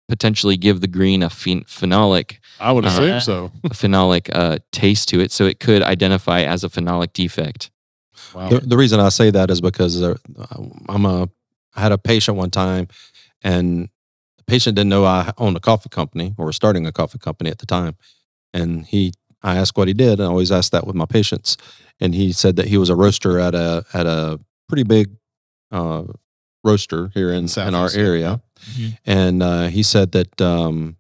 potentially 0.09 0.57
give 0.57 0.81
the 0.81 0.87
green 0.89 1.23
a 1.23 1.29
phen- 1.29 1.67
phenolic 1.67 2.39
I 2.61 2.73
would 2.73 2.87
Uh, 2.87 2.89
assume 2.89 3.21
so. 3.21 3.53
a 3.65 3.71
phenolic 3.71 4.31
uh, 4.33 4.59
taste 4.73 5.09
to 5.11 5.21
it, 5.21 5.31
so 5.31 5.45
it 5.45 5.61
could 5.61 5.83
identify 5.83 6.41
as 6.43 6.65
a 6.65 6.71
phenolic 6.71 7.13
defect. 7.13 7.71
Wow. 8.35 8.49
The, 8.49 8.61
the 8.61 8.77
reason 8.79 8.99
I 9.01 9.11
say 9.11 9.31
that 9.31 9.51
is 9.51 9.61
because 9.61 10.03
uh, 10.03 10.15
I'm 10.89 11.05
a 11.05 11.29
I 11.77 11.81
had 11.81 11.91
a 11.93 11.99
patient 11.99 12.37
one 12.37 12.51
time, 12.51 12.87
and 13.45 13.89
the 14.39 14.45
patient 14.45 14.75
didn't 14.75 14.91
know 14.91 15.05
I 15.05 15.33
owned 15.39 15.57
a 15.57 15.61
coffee 15.61 15.89
company 15.91 16.35
or 16.37 16.47
was 16.47 16.57
starting 16.57 16.87
a 16.87 16.93
coffee 16.93 17.19
company 17.19 17.51
at 17.51 17.59
the 17.59 17.67
time. 17.67 17.97
And 18.53 18.85
he, 18.87 19.13
I 19.43 19.57
asked 19.57 19.77
what 19.77 19.87
he 19.89 19.95
did, 19.95 20.19
and 20.19 20.23
I 20.23 20.27
always 20.27 20.51
ask 20.51 20.73
that 20.73 20.87
with 20.87 20.97
my 20.97 21.07
patients. 21.07 21.57
And 22.01 22.15
he 22.15 22.33
said 22.33 22.57
that 22.57 22.67
he 22.67 22.79
was 22.79 22.91
a 22.91 22.97
roaster 22.97 23.39
at 23.39 23.55
a 23.55 23.85
at 23.93 24.07
a 24.07 24.41
pretty 24.69 24.83
big 24.83 25.11
uh, 25.71 26.05
roaster 26.65 27.11
here 27.15 27.31
in 27.33 27.45
in 27.59 27.75
our 27.75 27.91
area. 27.95 28.41
Mhm. 28.73 28.99
And 29.07 29.43
uh, 29.43 29.69
he 29.69 29.83
said 29.83 30.13
that 30.13 30.41
um, 30.41 30.97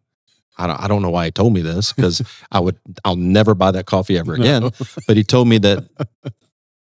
I 0.58 0.66
don't 0.66 0.80
I 0.80 0.86
don't 0.88 1.02
know 1.02 1.10
why 1.10 1.24
he 1.26 1.30
told 1.30 1.52
me 1.52 1.62
this 1.62 1.92
because 1.92 2.22
I 2.52 2.60
would 2.60 2.76
I'll 3.04 3.16
never 3.16 3.54
buy 3.54 3.70
that 3.72 3.86
coffee 3.86 4.18
ever 4.18 4.34
again. 4.40 4.62
No. 4.62 4.70
But 5.06 5.16
he 5.16 5.24
told 5.24 5.48
me 5.48 5.58
that 5.58 5.88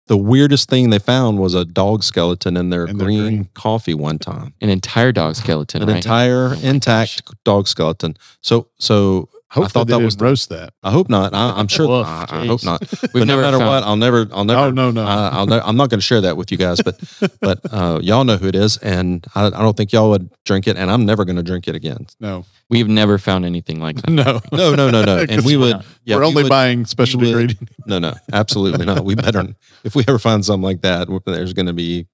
the 0.08 0.18
weirdest 0.18 0.70
thing 0.70 0.90
they 0.92 1.00
found 1.00 1.40
was 1.40 1.54
a 1.54 1.66
dog 1.66 2.04
skeleton 2.04 2.56
in 2.58 2.70
their, 2.70 2.86
In 2.86 2.98
their 2.98 3.08
green, 3.08 3.22
green. 3.24 3.50
coffee 3.54 3.94
one 3.96 4.20
time. 4.20 4.54
An 4.62 4.70
entire 4.70 5.12
dog 5.12 5.36
skeleton, 5.36 5.82
An 5.82 5.88
right? 5.88 5.98
entire 5.98 6.50
oh 6.56 6.60
intact 6.62 7.24
dog 7.44 7.68
skeleton. 7.68 8.16
So 8.42 8.68
so 8.78 9.30
Hopefully 9.52 9.70
thought 9.70 9.88
they 9.88 9.92
that 9.94 9.98
didn't 10.00 10.06
was 10.06 10.16
the- 10.18 10.24
roast 10.26 10.50
that. 10.50 10.74
I 10.84 10.92
hope 10.92 11.08
not. 11.08 11.34
I, 11.34 11.52
I'm 11.52 11.68
sure. 11.68 11.88
Woof, 11.88 12.06
I, 12.06 12.26
I 12.30 12.46
hope 12.48 12.64
not. 12.66 12.82
We've 13.02 13.12
but 13.14 13.20
no 13.20 13.24
never 13.26 13.42
matter 13.44 13.58
found- 13.60 13.70
what, 13.70 13.84
I'll 13.84 13.96
never. 13.96 14.28
I'll 14.34 14.44
never. 14.44 14.60
oh 14.60 14.72
no, 14.72 14.92
no. 14.92 15.06
I, 15.06 15.30
I'll 15.30 15.46
ne- 15.46 15.60
I'm 15.64 15.78
not 15.78 15.90
going 15.90 16.00
to 16.00 16.06
share 16.06 16.20
that 16.22 16.36
with 16.36 16.52
you 16.52 16.58
guys, 16.58 16.82
but 16.82 17.00
but 17.42 17.60
uh, 17.72 18.00
y'all 18.02 18.24
know 18.26 18.38
who 18.38 18.48
it 18.48 18.56
is, 18.56 18.78
and 18.78 19.26
I, 19.36 19.46
I 19.46 19.50
don't 19.52 19.78
think 19.78 19.94
y'all 19.94 20.10
would 20.10 20.30
drink 20.46 20.68
it, 20.68 20.76
and 20.78 20.90
I'm 20.92 21.06
never 21.06 21.24
going 21.26 21.36
to 21.38 21.44
drink 21.44 21.68
it 21.68 21.76
again. 21.76 22.08
no. 22.20 22.46
We've 22.68 22.88
never 22.90 23.20
found 23.20 23.46
anything 23.46 23.80
like 23.80 23.98
that. 23.98 24.10
No. 24.12 24.42
No, 24.52 24.74
no, 24.74 24.90
no, 24.90 25.06
no. 25.06 25.20
And 25.20 25.30
'Cause 25.30 25.46
we 25.46 25.56
would. 25.56 25.84
Yeah, 26.04 26.16
We're 26.16 26.22
we 26.22 26.28
only 26.28 26.44
would- 26.44 26.50
buying 26.50 26.86
specialty 26.86 27.28
would- 27.28 27.56
grade. 27.58 27.70
No, 27.86 28.00
no, 28.00 28.16
absolutely 28.34 28.86
not. 28.88 29.06
We 29.06 29.14
better. 29.14 29.54
If 29.84 29.96
we 29.96 30.04
ever 30.08 30.18
find 30.18 30.44
something 30.44 30.64
like 30.64 30.82
that, 30.82 31.08
there's 31.28 31.54
going 31.54 31.68
to 31.68 31.74
be 31.74 32.08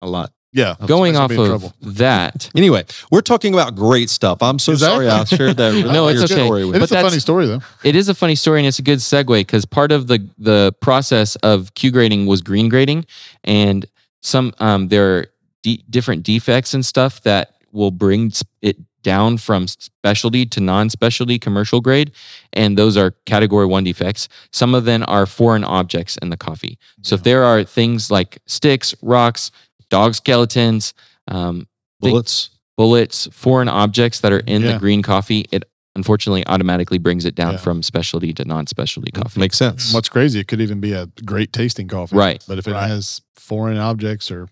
a 0.00 0.06
lot. 0.08 0.32
Yeah. 0.52 0.74
Going 0.86 1.16
off 1.16 1.30
gonna 1.30 1.42
of 1.42 1.48
trouble. 1.48 1.74
that, 1.80 2.50
Anyway, 2.54 2.84
we're 3.10 3.22
talking 3.22 3.54
about 3.54 3.74
great 3.74 4.10
stuff. 4.10 4.42
I'm 4.42 4.58
so 4.58 4.72
Exactly. 4.72 5.06
sorry 5.06 5.08
I 5.08 5.24
shared 5.24 5.56
that. 5.56 5.72
No, 5.92 6.08
it's 6.08 6.20
weird 6.20 6.30
okay. 6.32 6.44
story 6.44 6.64
with 6.66 6.76
It 6.76 6.80
But 6.80 6.90
is 6.90 6.92
a 6.92 7.02
funny 7.02 7.18
story 7.20 7.46
though. 7.46 7.60
it 7.84 7.96
is 7.96 8.08
a 8.10 8.14
funny 8.14 8.34
story 8.34 8.60
and 8.60 8.66
it's 8.66 8.78
a 8.78 8.82
good 8.82 8.98
segue 8.98 9.40
because 9.40 9.64
part 9.64 9.92
of 9.92 10.08
the 10.08 10.28
the 10.38 10.74
process 10.80 11.36
of 11.36 11.72
Q 11.74 11.90
grading 11.90 12.26
was 12.26 12.42
green 12.42 12.68
grading, 12.68 13.06
and 13.44 13.86
some 14.20 14.52
um, 14.58 14.88
there 14.88 15.16
are 15.18 15.26
de- 15.62 15.82
different 15.88 16.22
defects 16.22 16.74
and 16.74 16.84
stuff 16.84 17.22
that 17.22 17.54
will 17.72 17.90
bring 17.90 18.30
it 18.60 18.76
down 19.02 19.36
from 19.38 19.66
specialty 19.66 20.46
to 20.46 20.60
non-specialty 20.60 21.36
commercial 21.38 21.80
grade, 21.80 22.12
and 22.52 22.76
those 22.78 22.96
are 22.96 23.12
category 23.26 23.66
one 23.66 23.82
defects. 23.84 24.28
Some 24.52 24.74
of 24.76 24.84
them 24.84 25.02
are 25.08 25.26
foreign 25.26 25.64
objects 25.64 26.16
in 26.18 26.30
the 26.30 26.36
coffee. 26.36 26.78
So 27.02 27.14
if 27.16 27.22
there 27.24 27.42
are 27.42 27.64
things 27.64 28.10
like 28.12 28.38
sticks, 28.46 28.94
rocks, 29.02 29.50
dog 29.92 30.14
skeletons, 30.14 30.94
um, 31.28 31.68
bullets. 32.00 32.50
bullets, 32.78 33.28
foreign 33.30 33.68
objects 33.68 34.20
that 34.20 34.32
are 34.32 34.40
in 34.40 34.62
the 34.62 34.78
green 34.78 35.02
coffee, 35.02 35.44
it 35.52 35.62
unfortunately 35.94 36.42
automatically 36.46 36.96
brings 36.98 37.26
it 37.26 37.34
down 37.34 37.52
Yeah. 37.52 37.58
from 37.58 37.82
specialty 37.82 38.32
to 38.32 38.44
non-specialty 38.46 39.10
coffee. 39.12 39.38
Makes 39.38 39.58
sense. 39.58 39.92
What's 39.92 40.08
crazy, 40.08 40.40
it 40.40 40.48
could 40.48 40.62
even 40.62 40.80
be 40.80 40.94
a 40.94 41.06
great 41.26 41.52
tasting 41.52 41.86
coffee. 41.86 42.16
Right. 42.16 42.42
But 42.48 42.56
if 42.58 42.66
it 42.66 42.72
Right. 42.72 42.88
has 42.88 43.20
foreign 43.36 43.76
objects 43.76 44.30
or, 44.30 44.48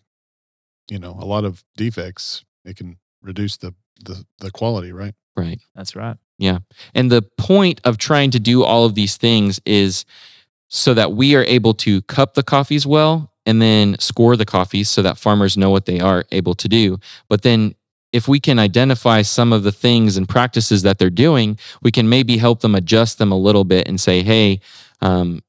you 0.91 0.99
know, 0.99 1.17
a 1.19 1.25
lot 1.25 1.45
of 1.47 1.65
defects, 1.79 2.45
it 2.67 2.77
can 2.77 2.99
reduce 3.23 3.57
the 3.57 3.75
the, 4.03 4.25
the 4.39 4.51
quality, 4.51 4.93
right? 4.93 5.15
Right. 5.37 5.61
That's 5.75 5.95
right. 5.95 6.17
Yeah. 6.39 6.61
And 6.95 7.11
the 7.13 7.21
point 7.37 7.83
of 7.85 7.99
trying 7.99 8.31
to 8.31 8.41
do 8.41 8.65
all 8.65 8.87
of 8.87 8.95
these 8.95 9.19
things 9.19 9.61
is 9.67 10.07
so 10.69 10.95
that 10.95 11.13
we 11.13 11.35
are 11.37 11.45
able 11.45 11.75
to 11.75 12.01
cup 12.03 12.33
the 12.33 12.43
coffees 12.43 12.87
well 12.87 13.31
and 13.51 13.61
then 13.61 13.99
score 13.99 14.37
the 14.37 14.47
coffees 14.47 14.89
so 14.89 15.03
that 15.03 15.19
farmers 15.19 15.57
know 15.57 15.71
what 15.71 15.85
they 15.85 15.99
are 15.99 16.25
able 16.31 16.55
to 16.55 16.69
do. 16.69 16.99
But 17.29 17.43
then 17.43 17.75
if 18.13 18.29
we 18.29 18.39
can 18.39 18.61
identify 18.61 19.23
some 19.23 19.53
of 19.53 19.65
the 19.65 19.73
things 19.73 20.17
and 20.17 20.29
practices 20.29 20.83
that 20.83 20.99
they're 20.99 21.11
doing, 21.11 21.59
we 21.83 21.91
can 21.91 22.09
maybe 22.09 22.37
help 22.37 22.61
them 22.61 22.77
adjust 22.77 23.19
them 23.19 23.33
a 23.33 23.37
little 23.37 23.65
bit 23.65 23.89
and 23.89 24.01
say, 24.01 24.23
hey, 24.23 24.61
um, 25.01 25.43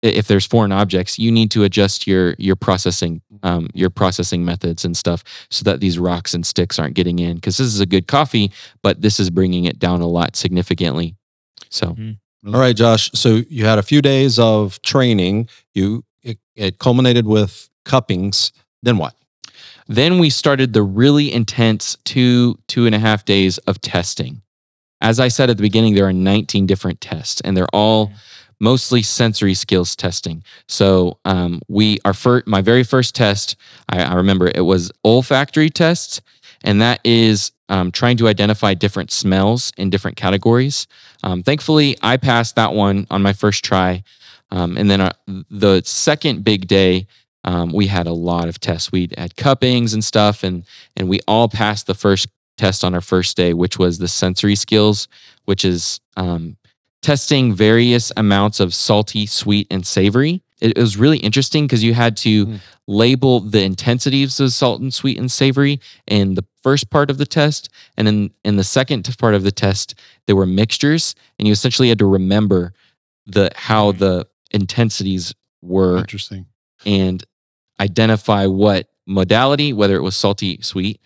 if 0.00 0.28
there's 0.28 0.46
foreign 0.46 0.70
objects, 0.70 1.18
you 1.18 1.32
need 1.32 1.50
to 1.50 1.64
adjust 1.64 2.06
your 2.06 2.34
your 2.38 2.54
processing 2.54 3.20
um, 3.42 3.68
your 3.74 3.90
processing 3.90 4.44
methods 4.44 4.84
and 4.84 4.96
stuff 4.96 5.24
so 5.50 5.64
that 5.64 5.80
these 5.80 5.98
rocks 5.98 6.34
and 6.34 6.46
sticks 6.46 6.78
aren't 6.78 6.94
getting 6.94 7.18
in. 7.18 7.36
Because 7.36 7.56
this 7.56 7.66
is 7.66 7.80
a 7.80 7.86
good 7.86 8.06
coffee, 8.06 8.52
but 8.82 9.00
this 9.00 9.18
is 9.18 9.28
bringing 9.28 9.64
it 9.64 9.80
down 9.80 10.02
a 10.02 10.06
lot 10.06 10.36
significantly. 10.36 11.16
So 11.68 11.96
All 12.46 12.60
right, 12.60 12.76
Josh. 12.76 13.10
So 13.14 13.40
you 13.48 13.64
had 13.64 13.78
a 13.78 13.82
few 13.82 14.02
days 14.02 14.38
of 14.38 14.80
training. 14.82 15.48
You 15.72 16.04
it, 16.24 16.38
it 16.56 16.78
culminated 16.78 17.26
with 17.26 17.70
cuppings. 17.84 18.52
Then 18.82 18.98
what? 18.98 19.14
then 19.86 20.18
we 20.18 20.30
started 20.30 20.72
the 20.72 20.82
really 20.82 21.32
intense 21.32 21.96
two 22.04 22.58
two 22.66 22.86
and 22.86 22.94
a 22.94 22.98
half 22.98 23.24
days 23.24 23.58
of 23.58 23.80
testing. 23.80 24.42
As 25.00 25.20
I 25.20 25.28
said 25.28 25.50
at 25.50 25.56
the 25.56 25.62
beginning, 25.62 25.94
there 25.94 26.06
are 26.06 26.12
19 26.12 26.66
different 26.66 27.00
tests, 27.00 27.40
and 27.42 27.56
they're 27.56 27.66
all 27.74 28.12
mostly 28.60 29.02
sensory 29.02 29.52
skills 29.52 29.94
testing. 29.94 30.42
So 30.68 31.18
um, 31.24 31.60
we 31.68 31.98
our 32.04 32.14
first 32.14 32.46
my 32.46 32.62
very 32.62 32.84
first 32.84 33.14
test, 33.14 33.56
I, 33.88 34.02
I 34.02 34.14
remember 34.14 34.50
it 34.54 34.64
was 34.64 34.90
olfactory 35.04 35.70
tests, 35.70 36.20
and 36.62 36.80
that 36.80 37.00
is 37.04 37.52
um, 37.68 37.90
trying 37.92 38.16
to 38.18 38.28
identify 38.28 38.74
different 38.74 39.10
smells 39.10 39.72
in 39.76 39.90
different 39.90 40.16
categories. 40.16 40.86
Um, 41.22 41.42
thankfully, 41.42 41.96
I 42.02 42.16
passed 42.16 42.56
that 42.56 42.72
one 42.72 43.06
on 43.10 43.22
my 43.22 43.32
first 43.32 43.64
try, 43.64 44.02
um, 44.50 44.76
and 44.76 44.90
then 44.90 45.00
uh, 45.00 45.12
the 45.50 45.82
second 45.84 46.44
big 46.44 46.66
day. 46.66 47.06
Um, 47.46 47.72
we 47.74 47.88
had 47.88 48.06
a 48.06 48.12
lot 48.12 48.48
of 48.48 48.58
tests. 48.58 48.90
We 48.90 49.10
had 49.18 49.36
cuppings 49.36 49.92
and 49.92 50.02
stuff, 50.02 50.42
and 50.44 50.64
and 50.96 51.10
we 51.10 51.20
all 51.28 51.46
passed 51.46 51.86
the 51.86 51.92
first 51.94 52.26
test 52.56 52.82
on 52.82 52.94
our 52.94 53.02
first 53.02 53.36
day, 53.36 53.52
which 53.52 53.78
was 53.78 53.98
the 53.98 54.08
sensory 54.08 54.54
skills, 54.54 55.08
which 55.44 55.62
is 55.62 56.00
um, 56.16 56.56
testing 57.02 57.52
various 57.54 58.10
amounts 58.16 58.60
of 58.60 58.72
salty, 58.72 59.26
sweet, 59.26 59.66
and 59.70 59.86
savory. 59.86 60.42
It, 60.62 60.78
it 60.78 60.80
was 60.80 60.96
really 60.96 61.18
interesting 61.18 61.66
because 61.66 61.84
you 61.84 61.92
had 61.92 62.16
to 62.18 62.46
Mm. 62.46 62.60
label 62.86 63.40
the 63.40 63.62
intensities 63.62 64.40
of 64.40 64.50
salt 64.50 64.80
and 64.80 64.94
sweet 64.94 65.18
and 65.18 65.30
savory 65.30 65.80
in 66.06 66.34
the 66.34 66.44
first 66.62 66.88
part 66.88 67.10
of 67.10 67.18
the 67.18 67.26
test, 67.26 67.68
and 67.98 68.08
in 68.08 68.30
in 68.42 68.56
the 68.56 68.64
second 68.64 69.06
part 69.18 69.34
of 69.34 69.42
the 69.42 69.52
test, 69.52 69.94
there 70.26 70.36
were 70.36 70.46
mixtures, 70.46 71.14
and 71.38 71.46
you 71.46 71.52
essentially 71.52 71.90
had 71.90 71.98
to 71.98 72.06
remember 72.06 72.72
the 73.26 73.50
how 73.54 73.92
Mm. 73.92 73.98
the 73.98 74.26
intensities 74.54 75.34
were 75.62 75.98
Interesting. 75.98 76.46
and 76.86 77.22
identify 77.80 78.46
what 78.46 78.88
modality, 79.06 79.72
whether 79.72 79.96
it 79.96 80.02
was 80.02 80.16
salty, 80.16 80.58
sweet, 80.62 81.00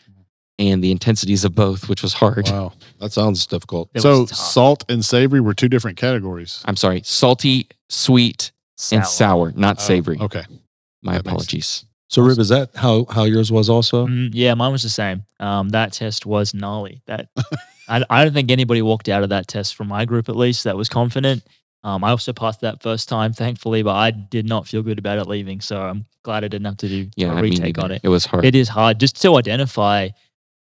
and 0.59 0.83
the 0.83 0.91
intensities 0.91 1.45
of 1.45 1.55
both, 1.55 1.89
which 1.89 2.03
was 2.03 2.13
hard. 2.13 2.49
Wow. 2.49 2.73
That 3.01 3.13
sounds 3.13 3.47
difficult. 3.47 3.91
It 3.95 4.03
so 4.03 4.27
salt 4.27 4.85
and 4.89 5.05
savory 5.05 5.41
were 5.41 5.55
two 5.55 5.69
different 5.69 5.97
categories. 5.97 6.63
I'm 6.65 6.77
sorry, 6.77 7.03
salty, 7.05 7.69
sweet, 7.89 8.53
and 8.93 9.05
sour, 9.07 9.53
not 9.57 9.79
Oh, 9.79 9.83
savory. 9.83 10.19
Okay. 10.21 10.45
My 11.03 11.13
that 11.15 11.21
apologies. 11.27 11.85
So, 12.11 12.23
Rib, 12.23 12.39
is 12.39 12.49
that 12.49 12.71
how 12.75 13.05
how 13.11 13.25
yours 13.25 13.53
was 13.53 13.69
also? 13.69 14.07
Mm, 14.07 14.31
yeah, 14.33 14.55
mine 14.55 14.73
was 14.73 14.83
the 14.83 14.89
same. 14.89 15.25
Um, 15.41 15.69
that 15.71 15.93
test 15.93 16.27
was 16.27 16.55
gnarly. 16.55 17.03
That 17.07 17.29
I, 17.89 18.03
I 18.11 18.25
don't 18.25 18.33
think 18.33 18.51
anybody 18.51 18.83
walked 18.83 19.09
out 19.09 19.23
of 19.23 19.29
that 19.29 19.47
test 19.47 19.75
from 19.77 19.89
my 19.89 20.05
group 20.07 20.29
at 20.29 20.37
least 20.37 20.65
that 20.65 20.77
was 20.77 20.89
confident. 20.89 21.45
Um, 21.85 22.03
I 22.05 22.11
also 22.11 22.33
passed 22.33 22.61
that 22.63 22.83
first 22.83 23.09
time, 23.09 23.33
thankfully, 23.33 23.83
but 23.83 23.95
I 23.95 24.11
did 24.11 24.47
not 24.47 24.67
feel 24.67 24.83
good 24.83 24.99
about 24.99 25.19
it 25.19 25.27
leaving. 25.29 25.61
So 25.61 25.81
I'm 25.81 26.05
glad 26.25 26.45
I 26.45 26.49
didn't 26.49 26.67
have 26.67 26.77
to 26.79 26.89
do 26.89 27.09
Yeah, 27.17 27.29
a 27.33 27.37
I 27.37 27.43
mean, 27.43 27.53
retake 27.53 27.79
on 27.79 27.93
it. 27.93 28.01
It 28.03 28.09
was 28.09 28.27
hard. 28.27 28.45
It 28.45 28.55
is 28.57 28.69
hard 28.69 28.99
just 28.99 29.21
to 29.23 29.37
identify, 29.37 30.09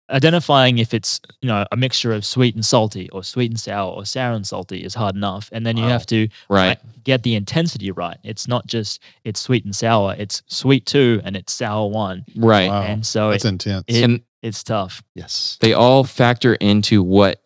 identifying 0.09 0.77
if 0.77 0.93
it's 0.93 1.19
you 1.41 1.47
know 1.47 1.65
a 1.71 1.77
mixture 1.77 2.11
of 2.13 2.25
sweet 2.25 2.53
and 2.55 2.65
salty 2.65 3.09
or 3.11 3.23
sweet 3.23 3.49
and 3.51 3.59
sour 3.59 3.91
or 3.91 4.05
sour 4.05 4.33
and 4.33 4.45
salty 4.45 4.83
is 4.83 4.93
hard 4.93 5.15
enough, 5.15 5.49
and 5.51 5.65
then 5.65 5.77
you 5.77 5.85
have 5.85 6.05
to 6.07 6.27
right. 6.49 6.77
get 7.03 7.23
the 7.23 7.35
intensity 7.35 7.91
right. 7.91 8.17
It's 8.23 8.47
not 8.47 8.67
just 8.67 9.01
it's 9.23 9.39
sweet 9.39 9.65
and 9.65 9.75
sour. 9.75 10.15
It's 10.17 10.43
sweet 10.47 10.85
two 10.85 11.21
and 11.23 11.35
it's 11.35 11.53
sour 11.53 11.87
one, 11.89 12.25
Right. 12.35 12.69
Wow. 12.69 12.83
and 12.83 13.05
so 13.05 13.31
That's 13.31 13.45
it, 13.45 13.49
intense. 13.49 13.85
it- 13.87 14.03
And 14.03 14.21
it's 14.43 14.63
tough. 14.63 15.01
Yes. 15.15 15.57
they 15.61 15.73
all 15.73 16.03
factor 16.03 16.53
into 16.55 17.01
what 17.01 17.41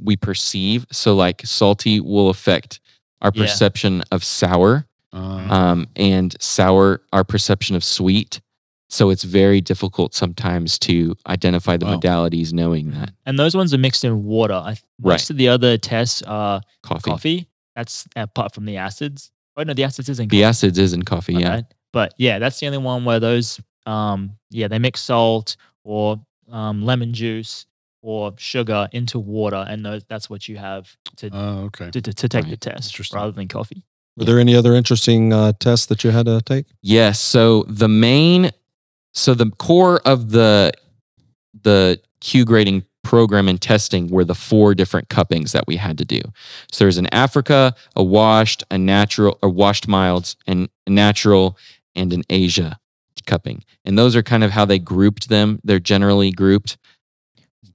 we 0.00 0.16
perceive. 0.16 0.86
So, 0.90 1.14
like, 1.14 1.42
salty 1.44 2.00
will 2.00 2.30
affect 2.30 2.80
our 3.22 3.30
Yeah. 3.34 3.42
perception 3.44 4.02
of 4.10 4.22
sour, 4.24 4.86
Uh, 5.12 5.16
um, 5.18 5.86
and 5.96 6.36
sour, 6.40 7.02
our 7.12 7.24
perception 7.24 7.74
of 7.76 7.82
sweet. 7.82 8.40
So, 8.88 9.10
it's 9.10 9.22
very 9.24 9.60
difficult 9.60 10.14
sometimes 10.14 10.78
to 10.80 11.16
identify 11.28 11.76
the 11.76 11.86
Wow. 11.86 11.96
modalities 11.98 12.52
knowing 12.52 12.90
that. 12.92 13.12
And 13.26 13.38
those 13.38 13.54
ones 13.56 13.72
are 13.74 13.78
mixed 13.78 14.04
in 14.04 14.24
water. 14.24 14.54
I, 14.54 14.70
Right. 14.70 14.78
most 15.14 15.30
of 15.30 15.36
the 15.36 15.48
other 15.48 15.78
tests 15.78 16.22
are 16.22 16.60
Coffee. 16.82 17.10
coffee. 17.10 17.46
That's 17.76 18.06
apart 18.16 18.52
from 18.54 18.64
the 18.66 18.76
acids. 18.76 19.30
Oh 19.56 19.62
no, 19.62 19.74
the 19.74 19.84
acids 19.84 20.08
isn't. 20.08 20.28
The 20.30 20.44
acids 20.44 20.78
is 20.78 20.92
in 20.92 21.02
coffee, 21.02 21.34
coffee, 21.34 21.44
yeah. 21.44 21.60
But 21.92 22.14
yeah, 22.18 22.38
that's 22.38 22.58
the 22.60 22.66
only 22.66 22.78
one 22.78 23.04
where 23.04 23.20
those. 23.20 23.60
Um, 23.86 24.32
yeah, 24.50 24.68
they 24.68 24.78
mix 24.78 25.00
salt 25.00 25.56
or 25.84 26.20
um, 26.50 26.82
lemon 26.84 27.12
juice 27.14 27.66
or 28.02 28.32
sugar 28.38 28.88
into 28.92 29.18
water, 29.18 29.64
and 29.68 29.84
those, 29.84 30.04
that's 30.08 30.30
what 30.30 30.48
you 30.48 30.56
have 30.56 30.96
to 31.16 31.30
oh, 31.32 31.64
okay. 31.64 31.90
to, 31.90 32.00
to, 32.00 32.12
to 32.12 32.28
take 32.28 32.48
the 32.48 32.56
test 32.56 33.12
rather 33.12 33.32
than 33.32 33.48
coffee. 33.48 33.84
Were 34.16 34.24
there 34.24 34.38
any 34.38 34.54
other 34.54 34.74
interesting 34.74 35.32
uh, 35.32 35.52
tests 35.58 35.86
that 35.86 36.04
you 36.04 36.10
had 36.10 36.26
to 36.26 36.40
take? 36.42 36.66
Yes. 36.82 37.20
So 37.20 37.64
the 37.68 37.88
main 37.88 38.50
so 39.12 39.34
the 39.34 39.50
core 39.50 40.00
of 40.04 40.30
the 40.30 40.72
the 41.62 42.00
Q 42.20 42.44
grading 42.44 42.84
program 43.02 43.48
and 43.48 43.60
testing 43.60 44.08
were 44.08 44.24
the 44.24 44.34
four 44.34 44.74
different 44.74 45.08
cuppings 45.08 45.52
that 45.52 45.66
we 45.66 45.76
had 45.76 45.98
to 45.98 46.04
do. 46.04 46.20
So 46.70 46.84
there's 46.84 46.98
an 46.98 47.08
Africa, 47.12 47.74
a 47.96 48.04
washed, 48.04 48.62
a 48.70 48.78
natural, 48.78 49.38
or 49.42 49.48
washed 49.48 49.88
milds, 49.88 50.36
and 50.46 50.68
a 50.86 50.90
natural, 50.90 51.56
and 51.94 52.12
an 52.12 52.22
Asia 52.28 52.78
cupping. 53.26 53.64
And 53.84 53.98
those 53.98 54.16
are 54.16 54.22
kind 54.22 54.44
of 54.44 54.50
how 54.50 54.64
they 54.64 54.78
grouped 54.78 55.28
them. 55.28 55.60
They're 55.64 55.80
generally 55.80 56.30
grouped. 56.30 56.76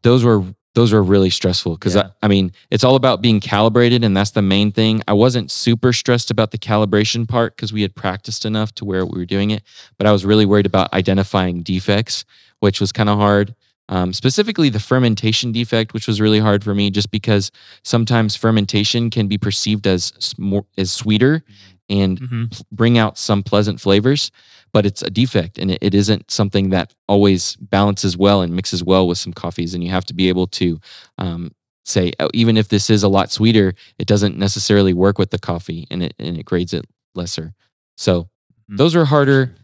Those 0.04 0.24
were 0.24 0.44
those 0.74 0.92
were 0.92 1.02
really 1.04 1.30
stressful 1.30 1.76
because 1.76 1.96
Yeah. 1.96 2.10
I, 2.22 2.26
I 2.26 2.28
mean 2.28 2.52
it's 2.70 2.84
all 2.84 2.96
about 2.96 3.22
being 3.22 3.40
calibrated 3.40 4.04
and 4.04 4.16
that's 4.16 4.32
the 4.32 4.42
main 4.42 4.74
thing. 4.74 5.02
I 5.08 5.14
wasn't 5.14 5.50
super 5.50 5.94
stressed 5.94 6.30
about 6.32 6.52
the 6.52 6.58
calibration 6.58 7.26
part 7.28 7.56
because 7.56 7.72
we 7.72 7.82
had 7.82 7.96
practiced 7.96 8.46
enough 8.46 8.76
to 8.76 8.86
where 8.86 9.06
we 9.06 9.18
were 9.18 9.26
doing 9.26 9.52
it, 9.52 9.64
but 9.98 10.06
I 10.06 10.12
was 10.12 10.26
really 10.26 10.46
worried 10.46 10.66
about 10.66 10.92
identifying 10.94 11.62
defects, 11.64 12.26
which 12.60 12.82
was 12.82 12.92
kind 12.92 13.08
of 13.10 13.18
hard. 13.18 13.56
Um, 13.88 14.12
specifically, 14.14 14.70
the 14.70 14.80
fermentation 14.80 15.52
defect, 15.54 15.94
which 15.94 16.08
was 16.08 16.20
really 16.20 16.40
hard 16.40 16.64
for 16.64 16.74
me, 16.76 16.90
just 16.90 17.10
because 17.12 17.52
sometimes 17.84 18.36
fermentation 18.36 19.10
can 19.12 19.28
be 19.28 19.38
perceived 19.38 19.86
as 19.88 20.12
more 20.38 20.66
as 20.78 20.92
sweeter 20.92 21.44
and 21.88 22.20
Mhm. 22.20 22.52
pl- 22.52 22.66
bring 22.72 22.98
out 22.98 23.18
some 23.18 23.44
pleasant 23.44 23.80
flavors, 23.80 24.32
but 24.76 24.86
it's 24.86 25.02
a 25.02 25.10
defect 25.10 25.58
and 25.58 25.72
it, 25.72 25.78
it 25.82 25.96
isn't 25.96 26.30
something 26.30 26.70
that 26.72 26.94
always 27.08 27.56
balances 27.56 28.18
well 28.18 28.42
and 28.42 28.54
mixes 28.54 28.84
well 28.84 29.08
with 29.08 29.18
some 29.18 29.32
coffees. 29.32 29.74
And 29.74 29.82
you 29.82 29.90
have 29.90 30.04
to 30.04 30.14
be 30.14 30.28
able 30.28 30.48
to 30.48 30.82
um, 31.18 31.54
say, 31.86 32.12
oh, 32.20 32.28
even 32.34 32.58
if 32.58 32.68
this 32.68 32.90
is 32.90 33.02
a 33.02 33.08
lot 33.08 33.32
sweeter, 33.32 33.74
it 34.00 34.06
doesn't 34.06 34.38
necessarily 34.38 34.92
work 34.92 35.18
with 35.18 35.30
the 35.30 35.40
coffee 35.40 35.88
and 35.90 36.04
it 36.04 36.14
and 36.20 36.38
it 36.38 36.44
grades 36.44 36.74
it 36.74 36.84
lesser. 37.16 37.54
So 37.96 38.28
Mhm. 38.70 38.78
those 38.78 38.98
are 38.98 39.06
harder. 39.06 39.56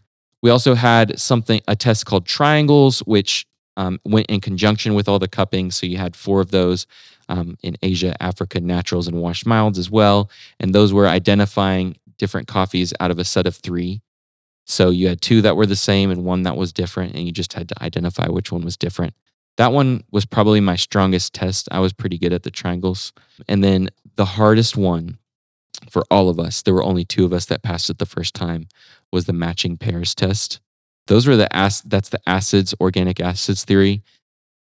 We 0.42 0.50
also 0.50 0.76
had 0.76 1.20
something 1.20 1.60
a 1.68 1.76
test 1.76 2.06
called 2.06 2.26
triangles, 2.26 3.00
which 3.00 3.46
um, 3.76 4.00
went 4.06 4.28
in 4.28 4.40
conjunction 4.40 4.94
with 4.94 5.10
all 5.10 5.20
the 5.20 5.28
cuppings. 5.28 5.76
So 5.76 5.88
you 5.88 5.98
had 5.98 6.16
four 6.16 6.40
of 6.40 6.52
those 6.52 6.88
um, 7.28 7.58
in 7.64 7.76
Asia, 7.82 8.16
Africa, 8.24 8.62
naturals, 8.62 9.10
and 9.10 9.22
washed 9.22 9.46
milds 9.46 9.78
as 9.78 9.90
well. 9.92 10.30
And 10.62 10.74
those 10.74 10.94
were 10.94 11.08
identifying 11.10 11.98
different 12.18 12.48
coffees 12.48 12.94
out 13.02 13.12
of 13.12 13.20
a 13.20 13.26
set 13.26 13.46
of 13.46 13.58
three. 13.58 14.02
So 14.72 14.90
you 14.90 15.10
had 15.10 15.22
two 15.22 15.42
that 15.42 15.58
were 15.58 15.66
the 15.66 15.76
same 15.76 16.12
and 16.12 16.24
one 16.24 16.44
that 16.44 16.56
was 16.56 16.72
different, 16.72 17.14
and 17.14 17.26
you 17.26 17.34
just 17.34 17.52
had 17.52 17.68
to 17.70 17.84
identify 17.84 18.30
which 18.30 18.54
one 18.54 18.64
was 18.64 18.78
different. 18.78 19.14
That 19.58 19.74
one 19.74 20.06
was 20.12 20.26
probably 20.26 20.62
my 20.62 20.78
strongest 20.78 21.34
test. 21.34 21.68
I 21.72 21.80
was 21.80 21.92
pretty 21.92 22.18
good 22.18 22.32
at 22.32 22.44
the 22.44 22.52
triangles. 22.52 23.12
And 23.50 23.62
then 23.62 23.90
the 24.16 24.24
hardest 24.24 24.78
one 24.78 25.18
for 25.90 26.04
all 26.10 26.30
of 26.30 26.40
us, 26.40 26.62
there 26.62 26.74
were 26.74 26.84
only 26.86 27.04
two 27.04 27.26
of 27.26 27.34
us 27.34 27.46
that 27.48 27.64
passed 27.64 27.90
it 27.90 27.98
the 27.98 28.06
first 28.06 28.34
time, 28.34 28.70
was 29.12 29.26
the 29.26 29.34
matching 29.34 29.76
pairs 29.78 30.16
test. 30.16 30.62
Those 31.08 31.28
were 31.28 31.36
the 31.36 31.50
ac- 31.54 31.84
that's 31.88 32.08
the 32.10 32.22
acids, 32.26 32.74
organic 32.80 33.20
acids 33.20 33.66
theory. 33.66 34.04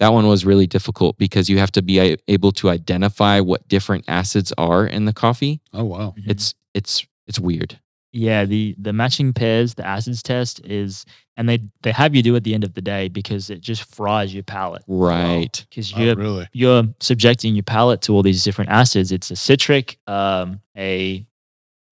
That 0.01 0.11
one 0.11 0.27
was 0.27 0.45
really 0.45 0.67
difficult 0.67 1.17
because 1.17 1.49
you 1.49 1.57
have 1.59 1.71
to 1.71 1.81
be 1.81 2.17
able 2.27 2.51
to 2.53 2.69
identify 2.69 3.39
what 3.39 3.65
different 3.69 4.03
acids 4.09 4.51
are 4.57 4.85
in 4.85 5.05
the 5.05 5.13
coffee. 5.13 5.61
Oh 5.73 5.85
wow. 5.85 6.15
Mhm. 6.17 6.31
It's 6.31 6.53
it's 6.73 7.05
it's 7.27 7.39
weird. 7.39 7.79
Yeah, 8.13 8.45
the 8.45 8.75
the 8.77 8.91
matching 8.93 9.31
pairs, 9.33 9.73
the 9.75 9.85
acids 9.87 10.21
test 10.21 10.59
is, 10.65 11.05
and 11.37 11.47
they 11.47 11.59
they 11.81 11.91
have 11.91 12.13
you 12.13 12.21
do 12.21 12.35
at 12.35 12.43
the 12.43 12.53
end 12.53 12.63
of 12.65 12.73
the 12.73 12.81
day 12.81 13.07
because 13.07 13.49
it 13.49 13.61
just 13.61 13.83
fries 13.95 14.33
your 14.33 14.43
palate. 14.43 14.83
Right. 14.87 15.65
Because 15.69 15.93
Oh, 15.95 15.99
you're 16.01 16.15
really? 16.15 16.47
you're 16.51 16.83
subjecting 16.99 17.55
your 17.55 17.63
palate 17.63 18.01
to 18.03 18.13
all 18.13 18.21
these 18.23 18.43
different 18.43 18.69
acids. 18.69 19.11
It's 19.13 19.31
a 19.31 19.35
citric, 19.37 19.97
um, 20.07 20.59
a 20.77 21.25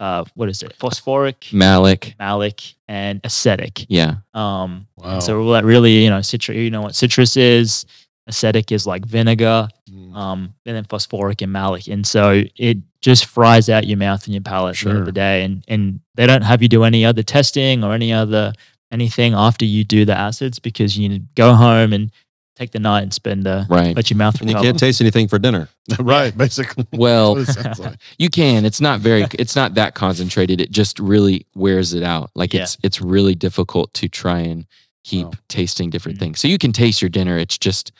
uh, 0.01 0.23
what 0.35 0.47
is 0.49 0.63
it? 0.63 0.73
Phosphoric, 0.77 1.47
malic, 1.51 2.15
malic, 2.19 2.73
and 2.88 3.19
acetic. 3.23 3.85
Yeah. 3.89 4.15
Um, 4.33 4.88
Wow. 4.97 5.13
and 5.15 5.23
so 5.23 5.41
all 5.41 5.51
that 5.51 5.65
really, 5.65 6.03
you 6.03 6.09
know, 6.09 6.21
citrus. 6.21 6.57
You 6.57 6.69
know 6.69 6.81
what 6.81 6.95
citrus 6.95 7.35
is. 7.38 7.85
Acetic 8.29 8.71
is 8.71 8.88
like 8.88 9.05
vinegar, 9.05 9.67
Mm. 9.91 10.15
um, 10.15 10.53
and 10.65 10.75
then 10.75 10.83
phosphoric 10.86 11.41
and 11.41 11.51
malic. 11.51 11.88
And 11.88 12.05
so 12.05 12.43
it 12.55 12.77
just 13.01 13.25
fries 13.25 13.69
out 13.69 13.88
your 13.88 13.98
mouth 13.98 14.24
and 14.25 14.33
your 14.36 14.41
palate 14.43 14.77
at 14.77 14.83
the 14.83 14.89
end 14.91 15.00
of 15.00 15.05
the 15.05 15.12
day. 15.12 15.43
And 15.43 15.63
and 15.67 16.00
they 16.15 16.27
don't 16.27 16.43
have 16.43 16.62
you 16.62 16.67
do 16.69 16.83
any 16.83 17.03
other 17.05 17.24
testing 17.24 17.83
or 17.83 17.93
any 17.93 18.13
other 18.13 18.53
anything 18.91 19.33
after 19.33 19.65
you 19.65 19.84
do 19.84 20.06
the 20.06 20.15
acids 20.17 20.60
because 20.60 20.97
you 20.97 21.10
need 21.10 21.21
to 21.21 21.27
go 21.36 21.54
home 21.56 21.91
and 21.93 22.12
take 22.56 22.71
the 22.71 22.80
night 22.80 23.01
and 23.04 23.13
spend 23.13 23.45
the 23.45 23.65
Right. 23.69 23.95
let 23.95 24.10
your 24.10 24.17
mouth 24.17 24.39
And 24.41 24.49
you 24.49 24.56
can't 24.58 24.77
taste 24.77 24.99
anything 25.01 25.27
for 25.27 25.39
dinner. 25.39 25.69
right. 25.99 26.38
Basically. 26.38 26.86
Well, 26.93 27.36
That's 27.36 27.56
what 27.56 27.58
it 27.58 27.63
sounds 27.63 27.80
like. 27.80 27.99
you 28.19 28.30
can. 28.30 28.65
It's 28.65 28.82
not 28.82 28.99
very. 28.99 29.25
It's 29.39 29.56
not 29.56 29.73
that 29.75 29.95
concentrated. 29.95 30.60
It 30.62 30.69
just 30.71 30.99
really 30.99 31.45
wears 31.56 31.93
it 31.93 32.04
out. 32.04 32.30
Like 32.36 32.54
Yeah. 32.54 32.63
it's 32.63 32.77
it's 32.84 33.01
really 33.01 33.34
difficult 33.34 33.93
to 33.95 34.08
try 34.08 34.39
and 34.41 34.65
keep 35.04 35.25
Wow. 35.25 35.32
tasting 35.47 35.89
different 35.89 36.17
Mhm. 36.17 36.21
things. 36.21 36.39
So 36.41 36.47
you 36.47 36.58
can 36.60 36.73
taste 36.73 37.01
your 37.01 37.10
dinner. 37.10 37.38
It's 37.39 37.58
just, 37.58 37.91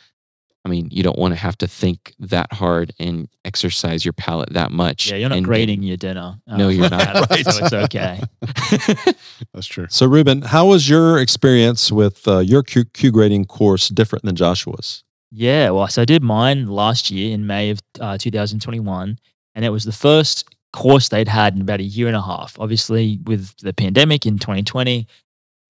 I 0.66 0.70
mean, 0.70 0.90
you 0.92 1.04
don't 1.04 1.18
want 1.18 1.34
to 1.34 1.40
have 1.40 1.58
to 1.60 1.68
think 1.68 2.14
that 2.20 2.52
hard 2.52 2.94
and 3.00 3.30
exercise 3.46 4.04
your 4.04 4.12
palate 4.14 4.52
that 4.54 4.72
much. 4.72 5.10
yeah, 5.10 5.18
you're 5.18 5.30
not 5.30 5.38
and- 5.38 5.46
grading 5.46 5.84
your 5.84 5.98
dinner. 5.98 6.36
No, 6.48 6.68
um, 6.68 6.72
you're 6.72 6.90
not. 6.90 7.30
Right. 7.30 7.46
So 7.50 7.66
it's 7.66 7.74
okay. 7.74 8.22
That's 9.54 9.68
true. 9.68 9.88
So, 9.90 10.06
Reuben, 10.06 10.42
how 10.42 10.68
was 10.68 10.90
your 10.90 11.20
experience 11.20 11.92
with 11.92 12.28
uh, 12.28 12.40
your 12.40 12.64
Q, 12.64 12.86
Q 12.86 13.12
grading 13.12 13.46
course 13.46 13.88
different 13.90 14.26
than 14.26 14.36
Joshua's? 14.36 15.04
Yeah, 15.32 15.70
well, 15.70 15.88
so 15.88 16.02
I 16.02 16.06
did 16.06 16.24
mine 16.24 16.68
last 16.68 17.12
year 17.12 17.34
in 17.34 17.46
May 17.48 17.70
of 17.70 17.80
uh, 18.00 18.18
2021, 18.18 19.18
and 19.56 19.66
it 19.66 19.70
was 19.70 19.84
the 19.84 19.92
first 19.92 20.48
course 20.74 21.10
they'd 21.10 21.28
had 21.28 21.56
in 21.56 21.62
about 21.62 21.80
a 21.80 21.84
year 21.84 22.08
and 22.08 22.16
a 22.16 22.22
half. 22.22 22.60
Obviously, 22.60 23.20
with 23.26 23.56
the 23.58 23.74
pandemic 23.74 24.26
in 24.26 24.40
2020, 24.40 25.08